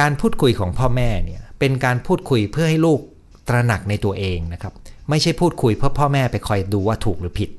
[0.00, 3.00] การพูดคุยของพ่อแม่เนี่ยเป็นการพูดคุยเพื่อให้ลูก
[3.48, 4.72] ตระหนักในตัวเองนะครับ
[5.10, 7.50] ไม่ใช่พูดคุยเพื่อพ่อแม่ไปคอยดูว่าถูกหรือผิด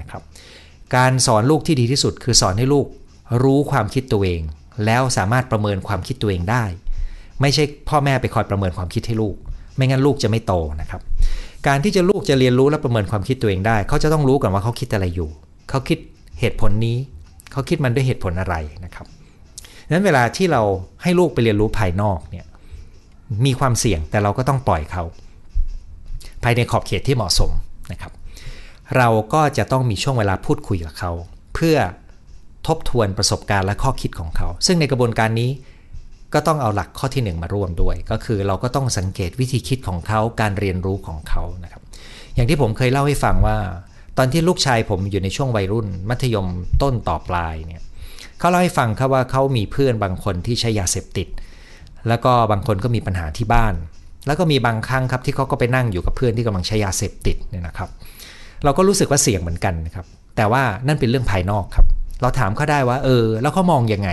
[0.00, 0.22] นะครับ
[0.96, 2.86] การสอนลูกที่ดีที่สุด คือสอนให้ลูก
[3.42, 4.40] รู้ความคิดตัวเอง
[4.86, 6.64] แล้วสามารถประเมินความคิดตัวเองได้
[7.40, 9.34] ไม่ใช่พ่อแม่ไปคอยประเมินความคิดให้ลูก
[9.76, 11.00] ไม่งั้นลูกจะไม่โตนะครับ
[11.66, 15.28] การที่จะลูกจะเรียนรู้และประเมินความคิดตัวเองได้ เขาจะต้องรู้ก่อนว่าเขาคิดอะไรอยู่
[15.70, 15.98] เขาคิด
[16.40, 16.96] เหตุผลนี้
[17.52, 19.06] เขาคิดมันด้วยเหตุผลอะไรนะครับ
[19.92, 20.62] นั้นเวลาที่เรา
[21.02, 22.46] ให้ลูกไปเรียนรู้ภายนอกเนี่ย
[23.46, 25.04] มีความเสี่ยงแต่เราก็ต้องปล่อยเขา
[26.42, 27.50] ภายในขอบเขตที่เหมาะสม
[27.92, 28.12] นะครับ
[28.96, 31.12] เราก็จะต้องมีช่วงเวลาพูดคุยกับเขา
[31.54, 31.76] เพื่อ
[32.66, 35.50] ทบทวนประสบการณ์และข้อคิดของเขา ซึ่งในกระบวนการนี้
[36.34, 41.82] ก็ต้องเอาหลักข้อที่ 1 มาร่วมด้วย ก็คือเราก็ต้องสังเกตวิธีคิดของเขาการเรียนรู้ของเขานะครับ
[42.34, 43.56] อย่างที่ผมเคยเล่าให้ฟังว่า
[44.18, 46.46] ตอนที่ลูกชายผมอยู่ในช่วงวัยรุ่น มัธยม
[46.82, 47.82] ต้นต่อปลายเนี่ย
[48.38, 51.28] เขาเล่าให้ฟังครับว่าเขามีเพื่อนบางคนที่ใช้ยาเสพติด
[52.08, 53.74] แล้วก็บางคนก็มีปัญหาที่บ้าน
[54.26, 57.88] แล้วก็มีบางครั้งครับที่เขาก็ไปนั่งอยู่กับเพื่อนที่กำลังใช้ยาเสพติดเนี่ยนะครับ
[58.64, 61.86] เราก็รู้สึกว่าเสี่ยงเหมือนกันนะครับแต่ว่านั่นเป็นเรื่องภายนอกครับ
[62.22, 64.10] เราถามเขาได้ว่าเออ แล้วเขามองยังไง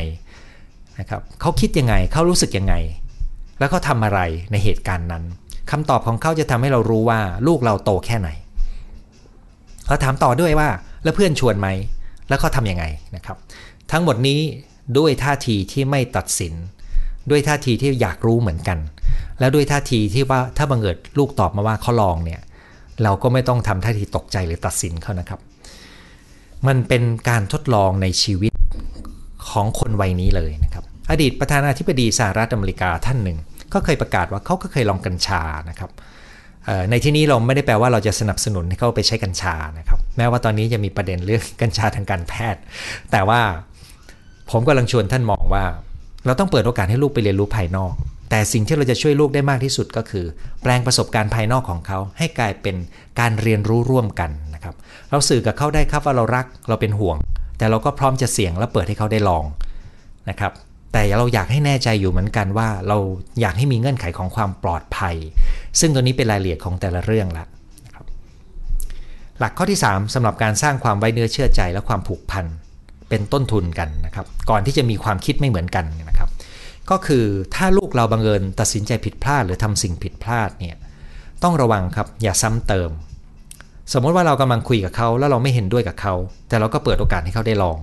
[1.00, 2.76] นะครับเขาคิดยังไงเขารู้สึกยังไง
[3.60, 4.20] แล้วเขาทำอะไร
[4.52, 5.24] ในเหตุการณ์นั้น
[5.72, 8.30] คำตอบของเขาจะทำให้เรารู้ว่าลูกเราโตแค่ไหน
[9.88, 10.70] เราถามต่อด้วยว่า
[11.04, 11.68] แล้วเพื่อนชวนไหม
[12.30, 13.38] แล้วเขาทำยังไงนะครับ
[13.92, 14.40] ทั้งหมดนี้
[14.98, 16.54] ด้วยท่าทีที่ไม่ตัดสิน
[17.30, 18.78] ด้วยท่าทีที่อยากรู้เหมือนกัน
[19.40, 22.42] แล้วด้วยท่าทีที่ว่าถ้าบังเอิญลูกตอบมาว่าเขาลองเนี่ย
[23.04, 25.40] เราก็ไม่ต้องทำท่าทีตกใจหรือตัดสินเขานะครับ
[26.68, 28.52] มันเป็นการทดลองในชีวิต
[29.50, 33.38] ของคนวัยนี้เลยนะครับ อดีตประธานาธิบดีสหรัฐอเมริกาท่านหนึ่ง
[33.74, 35.92] ก็เคยประกาศว่าเขาก็เคยลองกัญชานะครับ
[36.90, 42.62] ในที่นี้เราไม่ได้แปลว่าเราจะสนับสนุนให้เขาไปใช้กัญชานะครับแม้ว่าตอนนี้จะมีประเด็นเรื่องกัญชาทางการแพทย์
[43.12, 43.42] แต่ว่า
[44.52, 45.64] ผมกำลังชวนท่านมองว่า
[46.26, 47.94] เราต้องเปิดโอกาสให้ลูกไปเรียนรู้ภายนอก
[48.30, 50.26] แต่สิ่งที่เราจะช่วยลูกได้มากที่สุดก็คือ
[50.62, 52.76] แปลงประสบการณ์ภายนอกของเขา ให้กลายเป็น
[53.20, 54.76] การเรียนรู้ร่วมกันนะครับ
[55.12, 57.18] เราสื่อกับเขาได้ครับว่าเรารักเราเป็นห่วง
[57.58, 59.44] แต่เราก็พร้อมจะเสี่ยงและเปิดให้เขาได้ลอง
[60.30, 60.52] นะครับ
[60.98, 62.98] แต่เราอยากให้แน่ใจอยู่เหมือนกันว่าเรา
[63.42, 65.16] อยากให้มีเงื่อนไขของความปลอดภัย
[65.80, 67.46] ซึ่งตัวนี้เป็นรายละเอียดของแต่ละเรื่องละ
[69.40, 72.46] หลักข้อที่ 3สำหรับการสร้างความไว้เนื้อเชื่อใจและความผูกพัน
[73.10, 76.30] เป็นต้นทุนกันนะครับ ก่อนที่จะมีความคิดไม่เหมือนกันนะครับ
[76.90, 80.76] ก็คือถ้าลูกเราบังเอิญตัดสินใจผิดพลาด หรือทำสิ่งผิดพลาดเนี่ย
[81.44, 82.90] ต้องระวังครับอย่าซ้ำเติม
[83.94, 86.14] สมมติว่าเรากำลังคุยกับเขาแล้วเราไม่เห็นด้วยกับเขา
[86.50, 87.80] แต่เราก็เปิดโอกาสให้เขาได้ลอง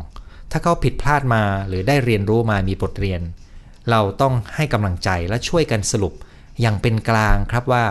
[0.56, 3.20] ถ้าเขาผิดพลาดมาหรือได้เรียนรู้มามีบทเรียน
[3.90, 6.14] เราต้องให้กำลังใจและช่วยกันสรุป
[6.60, 7.84] อย่างเป็นกลางครับว่า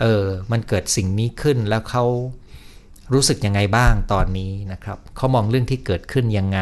[0.00, 2.04] เออมันเกิดสิ่งนี้ขึ้นแล้วเขา
[3.12, 6.60] รู้สึกยังไงบ้างตอนนี้นะครับเขามองเรื่องที่เกิดขึ้นยังไง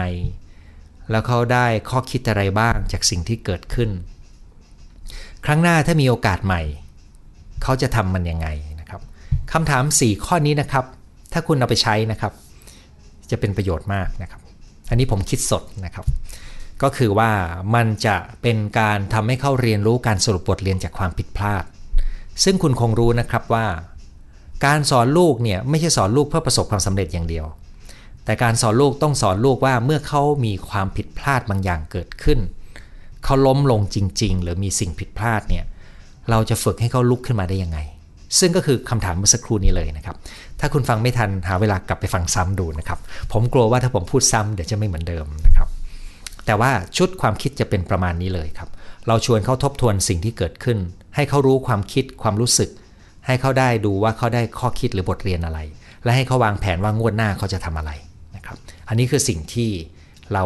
[1.11, 3.90] แล้วเขาได้ข้อคิดอะไรบ้างจากสิ่งที่เกิดขึ้น
[5.45, 6.62] ครั้งหน้าถ้ามีโอกาสใหม่
[7.62, 8.49] เขาจะทำมันยังไง
[8.81, 9.01] นะครับ
[9.53, 10.85] คำถาม 4 ข้อนี้นะครับ
[11.33, 12.33] ถ้าคุณเอาไปใช้นะครับ
[13.31, 14.40] จะเป็นประโยชน์มากนะครับ
[14.88, 16.07] อันนี้ผมคิดสดนะครับ
[16.83, 17.31] ก็คือว่า
[17.75, 21.64] มันจะเป็นการทำให้เขาเรียนรู้การสรุปบทเรียนจากความผิดพลาด
[22.44, 23.66] ซึ่งคุณคงรู้นะครับว่า
[24.66, 27.47] การสอนลูกเนี่ยไม่ใช่สอนลูกเพื่อประสบความสำเร็จอย่างเดียว
[28.25, 32.38] แต่การสอนลูกต้องสอนลูกว่าเมื่อเขามีความผิดพลาดบางอย่างเกิดขึ้น
[33.25, 35.64] เขาล้มลงจริง ๆ หรือมีสิ่งผิดพลาดเนี่ย
[36.31, 37.79] เราจะฝึกให้เขาลุกขึ้นมาได้ยังไง
[38.38, 40.16] ซึ่งก็คือคำถามเมื่อสักครู่นี้เลยนะครับ
[40.64, 42.98] ถ้าคุณฟังไม่ทันหาเวลากลับไปฟังซ้ำดูนะครับ
[43.33, 45.68] ผมกลัวว่าถ้าผมพูดซ้ำเดี๋ยวจะไม่เหมือนเดิมนะครับ
[46.46, 48.68] แต่ว่าชุดความคิดจะเป็นประมาณนี้เลยครับ
[49.09, 50.79] เราชวนเขาทบทวนสิ่งที่เกิดขึ้น
[51.14, 52.70] ให้เขารู้ความคิดความรู้สึก
[53.27, 55.59] ให้เขาได้ดูว่าเขาได้ข้อคิดหรือบทเรียนอะไร
[56.05, 57.92] และให้เขาวางแผนว่างวดหน้าเขาจะทำอะไร
[58.37, 58.57] นะครับ
[58.88, 59.70] อันนี้คือสิ่งที่
[60.33, 60.44] เรา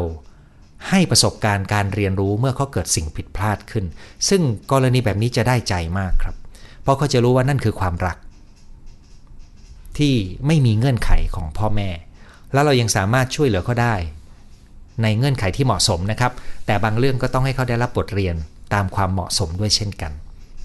[0.89, 3.85] ให้ประสบการณ์การเรียนรู้เมื่อเขาเกิดสิ่งผิดพลาดขึ้น
[4.29, 6.35] ซึ่งกรณีแบบนี้จะได้ใจมากครับ
[6.83, 8.17] เพราะเขาจะรู้ว่านั่นคือความรัก
[9.99, 10.15] ที่
[10.47, 11.89] ไม่มีเงื่อนไขของพ่อแม่
[12.53, 13.95] แล้วเรายังสามารถช่วยเหลือเขาได้
[15.03, 16.33] ในเงื่อนไขที่เหมาะสมนะครับ
[16.67, 18.37] แต่บางเรื่องก็ต้องให้เขาได้รับบทเรียน
[18.75, 20.13] ตามความเหมาะสมด้วยเช่นกัน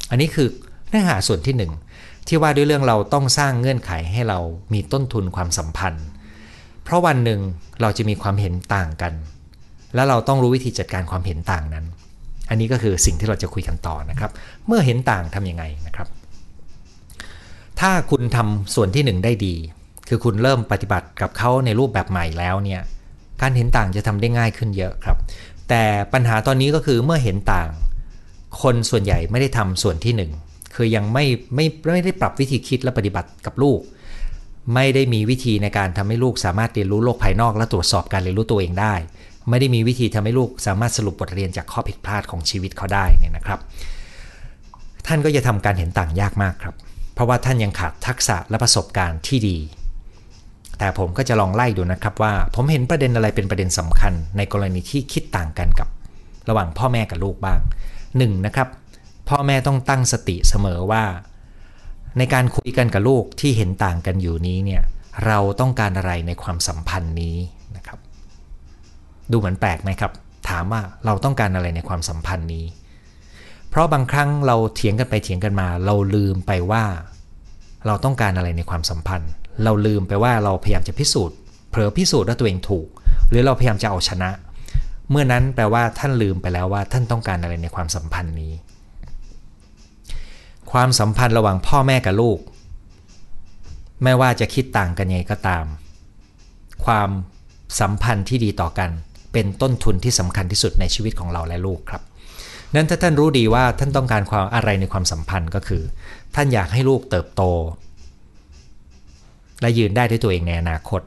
[0.10, 0.48] อันนี้คือ
[0.90, 1.56] เนื้อหาส่วนที่
[1.94, 4.40] 1 ที่ว่าด้วยเรื่องเราต้องสร้างเงื่อนไขให้เรา
[4.74, 6.06] มีต้นทุนความสัมพันธ์
[6.84, 7.40] เพราะวันหนึ่ง
[7.82, 9.14] เราจะมีความเห็นต่างกัน
[9.96, 11.86] แล้วเราต้องรู้วิธีจัดการความเห็นต่างนั้น
[12.50, 14.32] อันนี้ก็คือสิ่งที่เราจะคุยกันต่อนะครับ
[14.68, 16.08] เมื่อเห็นต่างทำยังไงนะครับ
[17.88, 19.56] ถ้าคุณทำส่วนที่1ได้ดี
[20.08, 22.82] คือคุณเริ่มปฏิบัติกับเขาในรูปแบบใหม่แล้วเนี่ย
[23.42, 25.18] การเห็นต่างจะทำได้ง่ายขึ้นเยอะครับ
[25.70, 27.70] แต่ปัญหาตอนนี้ก็คือเมื่อเห็นต่าง
[28.62, 33.80] คนส่วนใหญ่ไม่ได้ทำส่วนที่1คือยังไม่ไม่ไม่ได้ปรับวิธีคิดและปฏิบัติกับลูก
[34.74, 38.96] ไม่ได้มีวิธีในการทำให้ลูกสามารถเรียนรู้โลกภายนอกและตรวจสอบการเรียนรู้ตัวเองได้
[39.50, 43.60] ไม่ได้มีวิธีทำให้ลูกสามารถสรุปบทเรียนจากข้อผิดพลาดของชีวิตเขาได้เนี่ยนะครับ
[45.08, 46.76] ท่านก็จะทำการเห็นต่างยากมากครับ
[47.14, 49.58] เพราะว่าท่านยังขาดทักษะและประสบการณ์ที่ดี
[50.80, 55.88] แต่ผมก็จะลองไล่ดูนะครับว่า ผมเห็นประเด็นอะไรเป็นประเด็นสำคัญ ในกรณีที่คิดต่างกันกับ
[56.50, 57.60] ระหว่างพ่อแม่กับลูกบ้าง
[58.04, 58.46] 1.
[58.46, 58.68] นะครับ
[59.30, 61.04] พ่อแม่ต้องตั้งสติเสมอว่า
[62.18, 64.82] ในการคุยกันกับลูกที่เห็นต่างกันอยู่นี้เนี่ย
[65.26, 67.38] เราต้องการอะไรในความสัมพันธ์นี้
[67.76, 68.00] นะครับ
[69.32, 70.12] ดูเหมือนแปลกไหมครับ
[70.50, 72.66] ถามว่าเราต้องการอะไรในความสัมพันธ์นี้
[73.74, 76.84] เพราะบางครั้งเราเถียงกันไปเถียงกันมา เราลืมไปว่า
[77.88, 79.32] เราต้องการอะไรในความสัมพันธ์
[79.64, 81.38] เราลืมไปว่าเราพยายามจะพิสูจน์
[81.70, 82.88] เผลอพิสูจน์ว่าตัวเองถูก
[83.30, 84.30] หรือเราพยายามจะเอาชนะ
[85.10, 88.54] เมื่อนั้นแปลว่าท่านลืมไปแล้วว่าท่านต้องการอะไรในความสัมพันธ์นี้
[90.72, 92.40] ความสัมพันธ์ระหว่างพ่อแม่กับลูก
[94.04, 95.66] ไม่ว่าจะคิดต่างกันยังไงก็ตาม
[96.86, 97.10] ความ
[97.80, 98.90] สัมพันธ์ที่ดีต่อกัน
[99.34, 102.02] เป็นต้นทุนที่สำคัญที่สุดในชีวิตของเราและลูกครับ
[102.76, 105.84] นั้นถ้าท่านรู้ดีว่าท่านต้องการความอะไรในความสัมพันธ์ก็คือ
[106.36, 107.44] ท่านอยากให้ลูกเติบโต
[109.62, 111.02] และยืนได้ด้วยตัวเองในอนาคต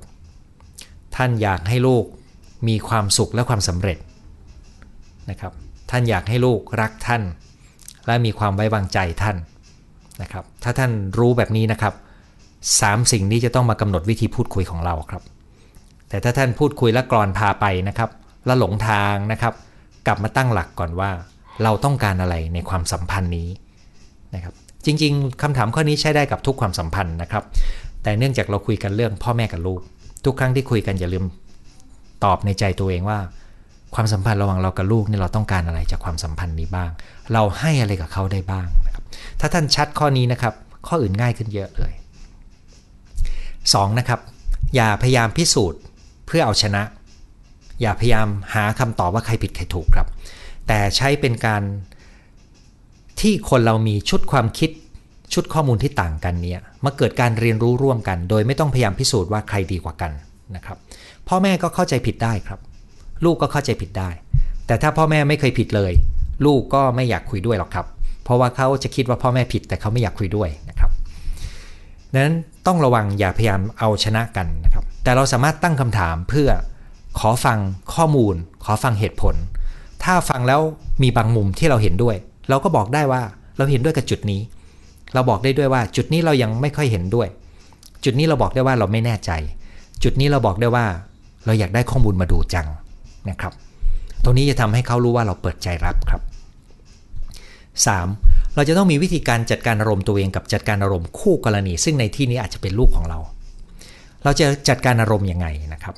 [1.16, 2.04] ท่านอยากให้ลูก
[2.68, 3.98] มีความสุขและความสำเร็จ
[5.30, 5.52] นะครับ
[5.90, 7.22] ท่านอยากให้ลูกรักท่าน
[8.06, 9.36] และมีความไว้วางใจท่าน
[10.22, 11.94] นะครับ ถ้าท่านรู้แบบนี้นะครับ
[12.80, 15.22] สามสิ่งนี้จะต้องมากำหนดวิธีพูดคุยของเราครับ
[16.08, 18.10] แต่ถ้าท่านพูดคุยและกรอนพาไปนะครับ
[18.46, 19.54] แล้วหลงทางนะครับ
[20.06, 21.10] กลับมาตั้งหลักก่อนว่า
[21.62, 23.48] เราต้องการอะไรในความสัมพันธ์นี้
[24.34, 24.54] นะครับ
[24.86, 27.44] จริง ๆคำถามข้อนี้ใช้ได้กับทุกความสัมพันธ์นะครับ
[28.02, 29.80] แต่เนื่องจากเราคุยกันเรื่องพ่อแม่กับลูก
[30.24, 31.24] ทุกครั้งที่คุยกันอย่าลืม
[32.24, 33.18] ตอบในใจตัวเองว่า
[33.94, 36.90] ความสัมพันธ์ระหว่างเรากับลูกนี่เราต้องการอะไรจากความสัมพันธ์นี้บ้าง
[37.32, 39.04] เราให้อะไรกับเขาได้บ้างนะครับ
[39.40, 40.54] ถ้าท่านชัดข้อนี้นะครับ
[40.86, 41.92] ข้ออื่นง่ายขึ้นเยอะเลย
[43.16, 43.98] 2.
[43.98, 44.20] นะครับ
[44.74, 45.80] อย่าพยายามพิสูจน์
[46.26, 46.82] เพื่อเอาชนะ
[47.82, 50.06] อย่าพยายามหาคำตอบว่าใครผิดใครถูกครับ
[50.68, 51.62] แต่ใช้เป็นการ
[53.20, 54.70] ที่คนเรามีชุดความคิด
[55.34, 60.12] ชุดข้อมูลที่ต่างกันเนี่ยมาเกิดการเรียนรู้ร่วมกัน โดยไม่ต้องพยายามพิสูจน์ว่าใครดีกว่ากัน
[60.56, 60.78] นะครับ
[61.28, 62.60] พ่อแม่ก็เข้าใจผิดได้ครับ
[63.24, 64.10] ลูกก็เข้าใจผิดได้
[64.66, 65.92] แต่ถ้าพ่อแม่ไม่เคยผิดเลย
[66.46, 67.86] ลูกก็ไม่อยากคุยด้วยหรอกครับ
[68.24, 70.90] เพราะว่าเขาจะคิดว่าพ่อแม่ผิดแต่เขาไม่อยากคุยด้วยนะครับ
[72.12, 76.48] ดังนั้นต้องระวังอย่าพยายามเอาชนะกันนะครับแต่เราสามารถตั้งคำถามเพื่อ
[77.18, 77.58] ขอฟัง
[77.94, 79.34] ข้อมูล ขอฟังเหตุผล
[80.04, 80.60] ถ้าฟังแล้ว
[81.02, 82.16] มีบางมุมที่เราเห็นด้วย
[82.48, 83.22] เราก็บอกได้ว่า
[83.56, 84.40] เราเห็นด้วยกับจุดนี้
[85.14, 87.28] เราบอกได้ด้วยว่าจุดนี้เรายังไม่ค่อยเห็นด้วย
[88.04, 89.30] จุดนี้เราบอกได้ว่าเราไม่แน่ใจ
[90.02, 90.86] จุดนี้เราบอกได้ว่า
[91.46, 92.66] เราอยากได้ข้อมูลมาดูจัง
[93.30, 93.52] นะครับ
[94.24, 96.22] ตรงนี้จะทำให้เขารู้ว่าเราเปิดใจรับครับ
[97.56, 98.54] 3.
[98.54, 103.18] เราจะต้องมีวิธีการจัดการอารมณ์ตัวเองกับจัดการอารมณ์คู่กรณี ซึ่งในที่นี้อาจจะเป็นลูกของเรา
[104.24, 105.94] เราจะจัดการอารมณ์ยังไงนะครับ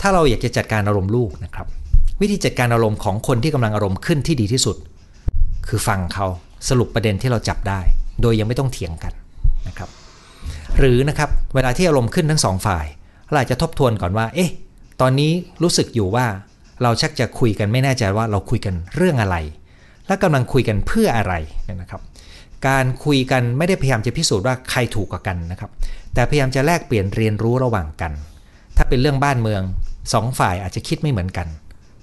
[0.00, 1.66] ถ้าเราอยากจะจัดการอารมณ์ลูกนะครับ
[2.20, 4.76] วิธีจัดการอารมณ์ของคนที่กำลังอารมณ์ขึ้นที่ดีที่สุด
[5.68, 6.26] คือฟังเขา
[6.68, 7.80] สรุปประเด็นที่เราจับได้
[8.22, 9.12] โดยยังไม่ต้องเถียงกัน
[9.68, 9.88] นะครับ
[10.78, 12.86] หรือนะครับเวลาที่อารมณ์ขึ้นทั้งสองฝ่าย
[13.28, 14.50] เราอาจจะทบทวนก่อนว่า เอ๊ะ
[15.00, 16.26] ตอนนี้รู้สึกอยู่ว่า
[16.82, 19.36] เราชักจะคุยกันไม่แน่ใจว่าเราคุยกันเรื่องอะไร
[20.06, 21.34] และกำลังคุยกันเพื่ออะไร
[21.80, 22.00] นะครับ
[22.68, 25.70] การคุยกันไม่ได้พยายามจะพิสูจน์ว่าใครถูกกว่ากันนะครับ
[26.14, 28.12] แต่พยายามจะแลกเปลี่ยนเรียนรู้ระหว่างกัน
[28.76, 29.62] ถ้าเป็นเรื่องบ้านเมือง
[30.12, 31.48] สองฝ่ายอาจจะคิดไม่เหมือนกัน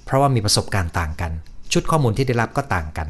[0.05, 1.31] เพราะว่ามีประสบการณ์ต่างกัน
[1.73, 3.07] ชุดข้อมูลที่ได้รับก็ต่างกัน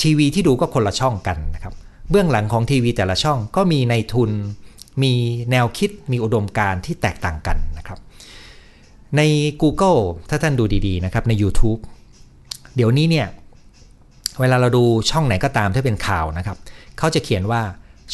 [0.00, 1.74] ทีวีที่ดูก็คนละช่องกันนะครับ
[2.10, 4.30] เบื้องหลังของทีวีแต่ละช่องก็มีในทุน
[5.02, 5.12] มี
[5.50, 7.98] แนวคิดมีอุดมการณ์ที่แตกต่างกันนะครับ
[9.16, 9.20] ใน
[9.62, 11.80] Google ถ้าท่านดูดีๆนะครับใน YouTube
[12.76, 13.26] เดี๋ยวนี้เนี่ย
[14.40, 16.56] เวลาเราดูช่องไหนก็ตามที่เป็นข่าวนะครับ
[16.98, 17.62] เขาจะเขียนว่า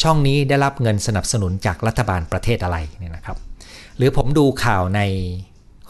[0.02, 3.36] ช่องนี้ได้รับเงินสนับสนุนจากรัฐบาลประเทศอะไรเนี่ยนะครับ
[3.96, 5.00] หรือผมดูข่าวใน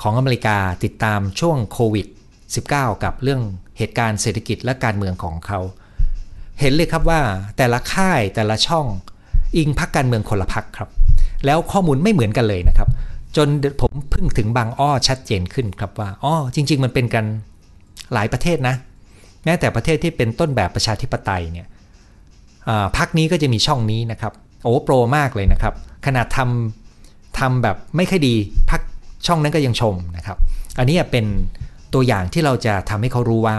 [0.02, 2.06] ของอเมริกาติดตามช่วงโควิด
[2.56, 3.40] -19 กับเรื่อง
[3.78, 5.60] เหตุการณ์เศรษฐกิจและการเมืองของเขา
[6.60, 7.20] เห็นเลยครับว่า
[7.56, 8.86] แต่ละค่ายแต่ละช่อง
[9.56, 10.88] อิงพักการเมืองคนละพักครับ
[11.46, 12.88] แล้วข้อมูลไม่เหมือนกันเลยนะครับ
[13.36, 13.48] จน
[13.80, 17.24] ผมพิ่งถึงบางอ้อชัดเจนขึ้นครับว่าอ้อจริง ๆ มันเป็นกัน
[18.12, 18.74] หลายประเทศนะ
[19.44, 21.68] แม้แต่ประเทศที่เป็นต้นแบบประชาธิปไตยเนี่ย
[22.96, 24.32] พักนี้ก็จะมีช่องนี้นะครับ
[24.62, 25.74] โอ้โปรมากเลยนะครับ
[26.06, 28.34] ขนาดทำทำแบบไม่ค่อยดี
[28.70, 28.80] พัก
[29.26, 30.38] ช่องนั้นก็ยังชมนะครับ
[30.78, 31.24] อันนี้เป็น
[31.94, 33.56] ตัวอย่างที่เราจะทำให้เขารู้ว่า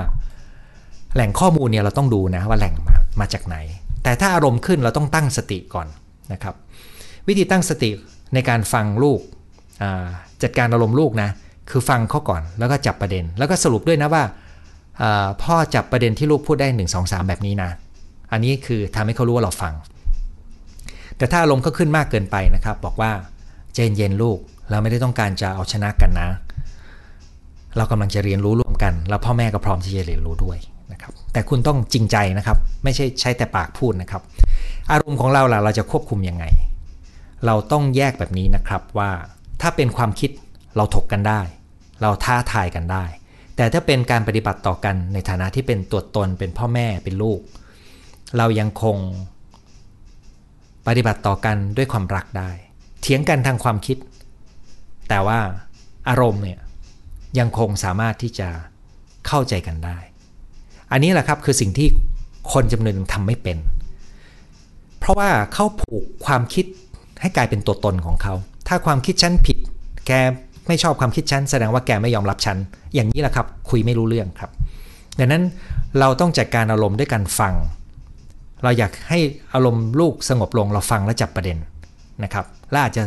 [1.15, 3.57] แหล่งข้อมูลเนี่ยเราต้องดูนะว่าแหล่งมามาจากไหน
[4.03, 5.87] แต่ถ้าอารมณ์ขึ้นเราต้องตั้งสติก่อน
[6.33, 6.55] นะครับ
[7.27, 7.89] วิธีตั้งสติ
[8.33, 9.19] ในการฟังลูก
[10.43, 11.29] จัดการอารมณ์ลูกนะ
[11.69, 14.23] คือฟังเขาก่อนแล้วก็จับประเด็น แล้วก็สรุปด้วยนะว่า
[15.43, 17.69] พ่อจับประเด็นที่ลูกพูดได้ 1 2 3 แบบนี้นะ
[18.31, 19.73] อันนี้คือทำให้เขารู้ว่าเราฟัง
[21.17, 23.11] แต่ถ้าอารมณ์เขาขึ้นมากเกินไปนะครับ บอกว่า
[23.73, 24.37] ใจเย็นลูก
[24.69, 26.29] เราไม่ได้ต้องการจะเอาชนะกันนะ
[27.77, 30.57] เรากำลังจะเรียนรู้ร่วมกัน แล้วพ่อแม่ก็พร้อมที่จะเรียนรู้ด้วย
[30.91, 34.21] นะครับ แต่คุณต้องจริงใจนะครับ ไม่ใช่ใช้แต่ปากพูดนะครับ
[34.91, 36.45] อารมณ์ของเราล่ะเราจะควบคุมยังไง
[37.45, 39.11] เราต้องแยกแบบนี้นะครับว่า
[39.61, 40.31] ถ้าเป็นความคิด
[40.75, 41.41] เราถกกันได้
[42.01, 43.05] เราท้าทายกันได้
[43.55, 47.39] แต่ถ้าเป็นการปฏิบัติต่อกันในฐานะที่เป็นตัวตนเป็นพ่อแม่เป็นลูก
[48.37, 48.97] เรายังคง
[50.87, 52.51] ปฏิบัติต่อกันด้วยความรักได้
[53.01, 53.97] เถียงกันทางความคิด
[55.09, 55.39] แต่ว่า
[56.09, 56.59] อารมณ์เนี่ย
[57.39, 58.49] ยังคงสามารถที่จะ
[59.27, 59.97] เข้าใจกันได้
[60.91, 61.87] อันนี้แหละครับคือสิ่งที่
[62.51, 63.57] คนจำนวนหนึ่งทำไม่เป็น
[64.99, 66.65] เพราะว่าเขาผูกความคิด
[67.21, 68.33] ให้กลายเป็นตัวตนของเขา
[68.67, 69.57] ถ้าความคิดฉันผิด
[70.07, 70.11] แก
[70.67, 72.57] ไม่ชอบความคิดฉันแสดงว่าแกไม่ยอมรับฉัน
[72.93, 74.51] อย่างนี้แหละครับ คุยไม่รู้เรื่องครับ
[75.19, 75.43] ดังนั้น
[75.99, 77.53] เราต้องจัดการอารมณ์ด้วยการฟัง
[78.63, 79.19] เราอยากให้
[79.53, 81.57] อารมณ์ลูกสงบลงเราฟังและจับประเด็น
[82.23, 83.03] นะครับและอาจจะ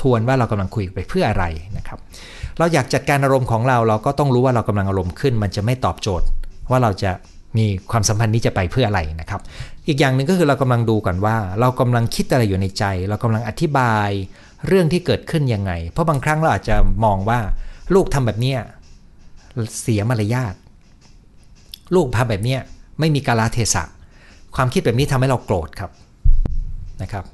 [0.00, 1.44] ทวนว่าเรากำลังคุยไปเพื่ออะไร
[1.78, 1.98] นะครับ
[2.58, 6.26] เราอยากจัดการอารมณ์ของเราเราก็ต้องรู้ว่าเรากำลังอารมณ์ขึ้น มันจะไม่ตอบโจทย์
[6.70, 7.10] ว่าเราจะ
[7.58, 9.40] มีความสัมพันธ์นี้จะไปเพื่ออะไรนะครับ
[9.88, 14.10] อีกอย่างหนึ่งก็คือเรากำลังดูก่อนว่า เรากำลังคิดอะไรอยู่ในใจ เรากำลังอธิบาย
[14.66, 17.38] เรื่องที่เกิดขึ้นยังไง เพราะบางครั้งเราอาจจะมองว่า
[17.94, 18.58] ลูกทำแบบเนี้ย
[19.80, 20.54] เสียมารยาท
[21.94, 22.60] ลูกทำแบบเนี้ย
[23.00, 23.84] ไม่มีกาลเทศะ
[24.56, 25.90] ความคิดแบบนี้ทำให้เราโกรธครับ
[27.02, 27.24] นะครับ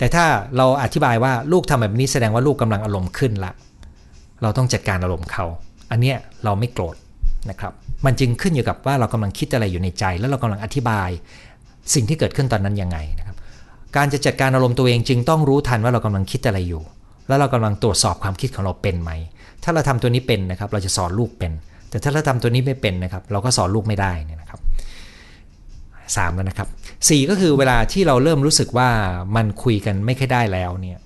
[0.00, 3.52] แต่ถ้าเราอธิบายว่าลูกทำแบบนี้แสดงว่าลูกกำลังอารมณ์ขึ้นละ
[4.42, 5.44] เราต้องจัดการอารมณ์เขา
[5.90, 6.96] อันเนี้ยเราไม่โกรธ
[7.50, 7.72] นะครับ
[8.06, 11.08] มันจึงขึ้นอยู่กับว่าเรากำลังคิดอะไรอยู่ในใจ แล้วเรากำลังอธิบาย
[11.94, 13.36] สิ่งที่เกิดขึ้นตอนนั้นยังไงนะครับ
[13.96, 16.82] การจะจัดการอารมณ์ตัวเองจึงต้องรู้ทันว่าเรากำลังคิดอะไรอยู่
[17.28, 19.10] แล้วเรากำลังตรวจสอบความคิดของเราเป็นไหม
[19.62, 21.52] ถ้าเราทำตัวนี้เป็นนะครับ เราจะสอนลูกเป็น
[21.90, 24.59] แต่ถ้าเราทำตัวนี้ไม่เป็นนะครับ เราก็สอนลูกไม่ได้นะครับ
[26.16, 26.68] สามแล้วนะครับ
[27.08, 28.90] สี่ก็คือเวลาที่เราเริ่มรู้สึกว่า
[29.36, 30.98] มันคุยกันไม่ค่อยได้แล้วเนี่ย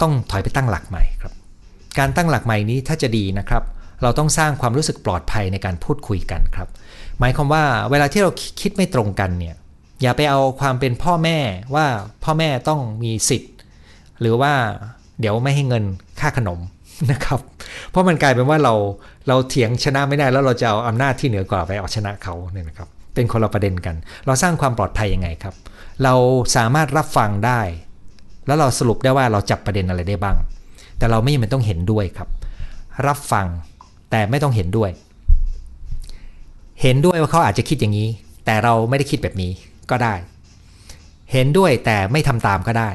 [0.00, 1.32] ต้องถอยไปตั้งหลักใหม่ครับ
[1.98, 3.62] การตั้งหลักใหม่นี้ถ้าจะดีนะครับ
[4.02, 6.68] เราต้องสร้างความรู้สึกปลอดภัยในการพูดคุยกันครับ
[7.20, 9.56] หมายความว่าเวลาที่เราคิดไม่ตรงกันเนี่ย
[10.02, 11.38] อย่าไปเอาความเป็นพ่อแม่
[11.74, 11.86] ว่า
[12.24, 13.52] พ่อแม่ต้องมีสิทธิ์
[14.20, 14.52] หรือว่า
[15.20, 15.84] เดี๋ยวไม่ให้เงิน
[16.20, 16.60] ค่าขนม
[17.12, 17.40] นะครับ
[17.90, 18.74] เพราะมันกลายเป็นว่าเรา
[19.28, 23.96] เราเถียงชนะไม่ได้แล้วเราจะเอาอำนาจที่เหนือกว่าไปเอาชนะเขาเนี่ยนะครับ เป็นคนละประเด็นกัน
[24.26, 25.54] เราสร้างความปลอดภัยยังไงครับ
[26.02, 26.14] เรา
[26.56, 27.60] สามารถรับฟังได้
[28.46, 30.36] แล้วเราสรุปได้ว่าเราจับประเด็นอะไรได้บ้าง
[30.98, 32.28] แต่เราไม่จำเป็นต้องเห็นด้วยครับ
[33.06, 33.46] รับฟัง
[34.10, 34.90] แต่ไม่ต้องเห็นด้วย
[36.82, 38.08] เห็นด้วยว่าเขาอาจจะคิดอย่างนี้
[38.44, 39.50] แต่เราไม่ได้คิดแบบนี้
[39.90, 40.14] ก็ได้
[41.32, 42.90] เห็นด้วยแต่ไม่ทำตามก็ได้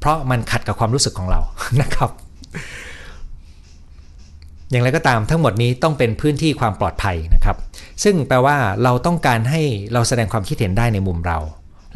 [0.00, 1.40] เพราะมันขัดกับความรู้สึกของเรา
[1.80, 2.10] นะครับ
[4.70, 7.56] อย่างไรก็ตามทั้งหมดนี้ต้องเป็นพื้นที่ความปลอดภัยนะครับ
[8.04, 11.38] ซึ่งแปลว่าเราต้องการให้เราแสดงความคิดเห็นได้ในมุมเรา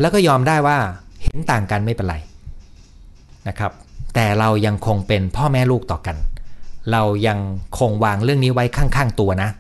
[0.01, 0.79] แล้วก็ยอมได้ว่า
[1.23, 2.17] เห็นต่างกันไม่เป็นไร
[3.49, 3.73] นะครับ
[4.15, 6.17] แต่เรายังคงเป็นพ่อแม่ลูกต่อกัน
[6.93, 7.39] เรายัง
[7.79, 9.51] คงวางเรื่องนี้ไว้ข้างๆตัวนะ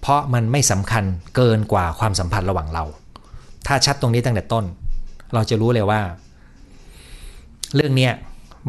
[0.00, 1.04] เพราะมันไม่สำคัญ
[1.36, 2.84] เกินกว่าความสัมพันธ์ระหว่างเรา
[3.66, 4.64] ถ้าชัดตรงนี้ตั้งแต่ต้น
[5.34, 6.00] เราจะรู้เลยว่า
[7.74, 8.10] เรื่องนี้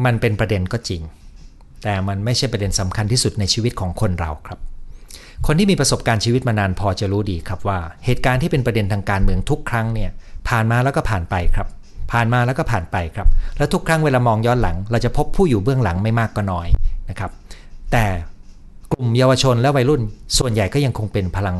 [0.04, 1.02] มันเป็นประเด็นก็จริง
[1.82, 4.58] แต่มันไม่ใช่ประเด็นสำคัญที่สุดในชีวิตของคนเราครับ
[5.46, 10.10] คนที่มีประสบการณ์ชีวิตมานานพอจะรู้ดีครับว่า เหตุการณ์ที่เป็นประเด็นทางการเมืองทุกครั้งเนี่ย
[10.48, 11.68] ผ่านมาแล้วก็ผ่านไปครับ
[12.12, 16.68] ผ่านมาแล้วก็ผ่านไปครับ แล้วทุกครั้งเวลามองย้อนหลัง เราจะพบผู้อยู่เบื้องหลังไม่มากก็น้อย
[17.10, 17.30] นะครับ
[17.92, 18.04] แต่
[18.92, 20.02] กลุ่มเยาวชนและวัยรุ่น
[20.38, 21.56] ส่วนใหญ่ก็ยังคงเป็นพลัง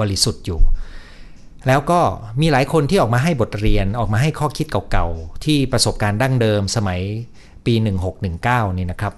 [0.00, 0.60] บริสุทธิ์อยู่
[1.66, 2.00] แล้วก็
[2.40, 7.00] มีหลายคนที่ออกมาให้บทเรียนออกมาให้ข้อคิดเก่าๆ ที่ประสบการณ์ดั้งเดิมสมัย
[7.66, 7.74] ปี
[8.26, 9.14] 1619 นี่นะครับ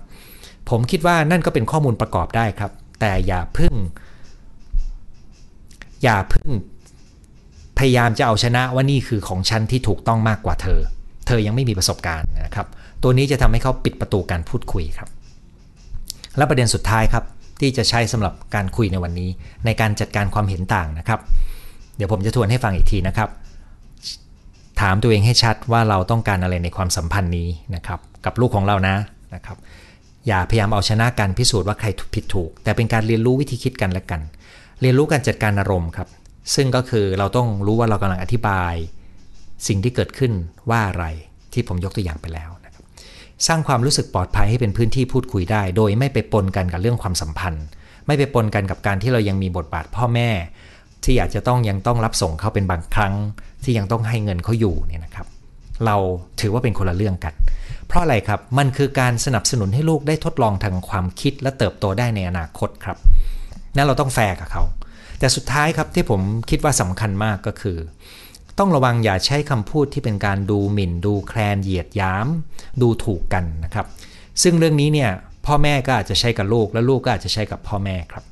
[0.70, 2.70] ผมคิดว่านั่นก็เป็นข้อมูลประกอบได้ครับ
[3.00, 3.74] แต่อย่าพึ่ง
[6.02, 6.50] อย่าพึ่ง
[7.78, 10.80] พยายามจะเอาชนะว่านี่คือของฉันที่ถูกต้องมากกว่าเธอ
[11.26, 12.66] เธอยังไม่มีประสบการณ์นะครับ
[13.02, 15.08] ตัวนี้จะทำให้เขาปิดประตูการพูดคุยครับ
[16.36, 17.24] และประเด็นสุดท้ายครับ
[17.60, 19.30] ที่จะใช้สำหรับการคุยในวันนี้
[19.64, 21.20] ในการจัดการความเห็นต่างนะครับ
[21.96, 23.28] เดี๋ยวผมจะทวนให้ฟังอีกทีนะครับ
[24.80, 28.96] ถามตัวเองให้ชัดว่าเราต้องการอะไรในความสัมพันธ์นี้นะครับ กับลูกของเรานะ
[29.34, 29.56] นะครับ
[30.26, 34.20] อย่าพยายามเอาชนะการพิสูจน์ว่าใครผิดถูก แต่เป็นการเรียนรู้วิธีคิดกันและกัน
[34.80, 36.08] เรียนรู้การจัดการอารมณ์ครับ
[36.54, 38.74] ซึ่งก็คือเราต้องรู้ว่าเรากำลังอธิบาย
[39.68, 40.32] สิ่งที่เกิดขึ้น
[40.70, 41.04] ว่าอะไร
[41.52, 42.84] ที่ผมยกตัวอย่างไปแล้วนะครับ
[43.46, 47.64] สร้างความรู้สึกปลอดภัยให้เป็นพื้นที่พูดคุยได้ โดยไม่ไปปนกันกับเรื่องความสัมพันธ์
[48.06, 50.30] ไม่ไปปนกันกับการที่เรายังมีบทบาทพ่อแม่
[51.04, 53.14] ที่อาจจะต้องยังต้องรับส่งเขาเป็นบางครั้ง
[53.64, 55.26] ที่ยังต้องให้เงินเขาอยู่เนี่ยนะครับ
[55.86, 55.96] เรา
[56.40, 57.34] ถือว่าเป็นคนละเรื่องกัน
[57.86, 62.98] เพราะอะไรครับ มันคือการสนับสนุนให้ลูกได้ทดลองทางความคิดและเติบโตได้ในอนาคตครับ
[63.76, 64.62] นั่นเราต้องแฟร์กับเขา
[65.18, 66.20] แต่สุดท้ายครับที่ผม
[66.50, 67.78] คิดว่าสำคัญมากก็คือ
[68.58, 73.86] ต้องระวังอย่าใช้คำพูดที่เป็นการดูหมิ่น ดูแคลนเหยียดย้ำดูถูกกันนะครับ
[74.42, 75.10] ซึ่งเรื่องนี้เนี่ย
[75.46, 78.24] พ่อแม่ก็อาจจะใช้กับลูกและลูกก็อาจจะใช้กับพ่อแม่ครับ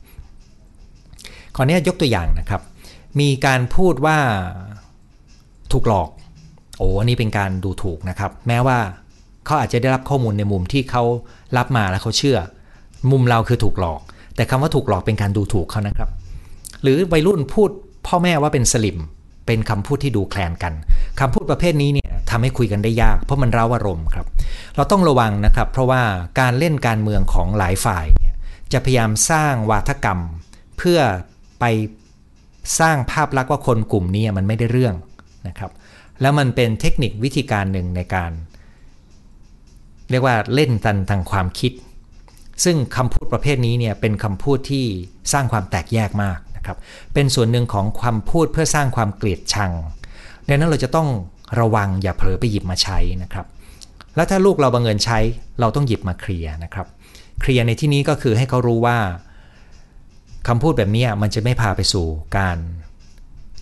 [1.57, 2.63] ขอนี้ยกตัวอย่างนะครับ
[3.21, 4.19] มีการพูดว่า
[5.73, 6.09] ถูกหลอก
[6.79, 8.79] โอ้อันนี้เป็นการดูถูกนะครับ แม้ว่า
[9.47, 11.03] เขาอาจจะได้รับข้อมูลในมุมที่เขา
[11.57, 12.39] รับมาแล้วเขาเชื่อ
[13.11, 14.01] มุมเราคือถูกหลอก
[14.37, 16.11] แต่คำว่าถูกหลอกเป็นการดูถูกเขานะครับ
[16.83, 17.71] หรือวัยรุ่นพูด
[18.07, 18.99] พ่อแม่ว่าเป็นสลิม
[19.47, 20.73] เป็นคำพูดที่ดูแคลนกัน
[21.21, 24.27] คำพูดประเภทนี้เนี่ยทำให้คุยกันได้ยาก เพราะมันร้าวอารมณ์ครับ
[24.77, 26.03] เราต้องระวังนะครับ เพราะว่า
[26.41, 28.35] การเล่นการเมืองของหลายฝ่ายเนี่ย
[28.73, 30.21] จะพยายามสร้างวาทกรรม
[30.79, 31.01] เพื่อ
[31.61, 31.65] ไป
[32.81, 34.95] สร้างภาพลักษณ์ว่าคนกลุ่มนี้มันไม่ได้เรื่อง
[35.49, 35.71] นะครับ
[36.21, 38.33] แล้วมันเป็นเทคนิควิธีการหนึ่งในการ
[40.11, 41.73] เรียกว่าเล่นตันทางความคิด
[42.65, 44.85] ซึ่งคำพูดประเภทนี้เนี่ยเป็นคำพูดที่
[45.33, 46.77] สร้างความแตกแยกมากนะครับ
[47.15, 49.73] เป็นส่วนหนึ่งของความพูดเพื่อสร้างความเกลียดชัง
[50.47, 51.09] ดังนั้นเราจะต้อง
[51.61, 53.47] ระวังอย่าเผลอไปหยิบมาใช้นะครับ
[54.17, 55.19] แล้วถ้าลูกเราบังเอิญใช้
[55.61, 56.87] เราต้องหยิบมาเคลียร์นะครับ
[57.41, 58.99] เคลียร์ในที่นี้ก็คือให้เขารู้ว่า
[60.49, 62.07] คำพูดแบบนี้มันจะไม่พาไปสู่
[62.39, 62.59] การ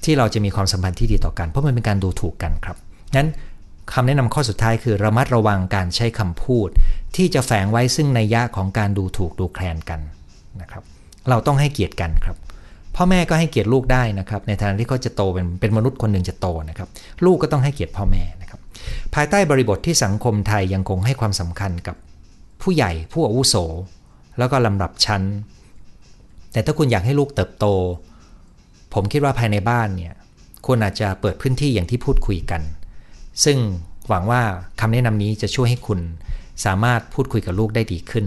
[0.04, 2.76] ที่เราจะมีความสัมพันธ์ที่ดีต่อกัน เพราะมันเป็นการดูถูกกันครับ
[3.16, 3.28] นั้น
[3.92, 6.68] คำแนะนำข้อสุดท้ายคือระมัดระวังการใช้คำพูด
[7.16, 10.00] ที่จะแฝงไว้ซึ่งในยะของการดูถูกดูแคลนกัน
[10.60, 10.82] นะครับ
[11.28, 12.36] เราต้องให้เกียรติกันครับ
[12.96, 16.88] พ่อแม่ก็ให้เกียรติลูกได้นะครับ ในฐานะที่เขาจะโตเป็นเป็นมนุษย์คนหนึ่งจะโตนะครับ
[17.24, 18.60] ลูกก็ต้องให้เกียรติพ่อแม่นะครับ
[19.14, 21.96] ภายใต้บริบทที่สังคมไทยยังคงให้ความสำคัญกับ
[22.62, 23.54] ผู้ใหญ่ผู้อาวุโส
[24.38, 25.22] แล้วก็ลำดับชั้น
[26.52, 27.66] แต่ถ้าคุณอยากให้ลูกเติบโต
[28.94, 30.14] ผมคิดว่าภายในบ้านเนี่ย
[30.66, 32.62] ควรอาจจะเปิดพื้นที่อย่างที่พูดคุยกัน
[33.44, 33.58] ซึ่ง
[34.08, 34.42] หวังว่า
[34.80, 36.00] คำแนะนำนี้จะช่วยให้คุณ
[36.64, 38.24] สามารถพูดคุยกับลูกได้ดีขึ้น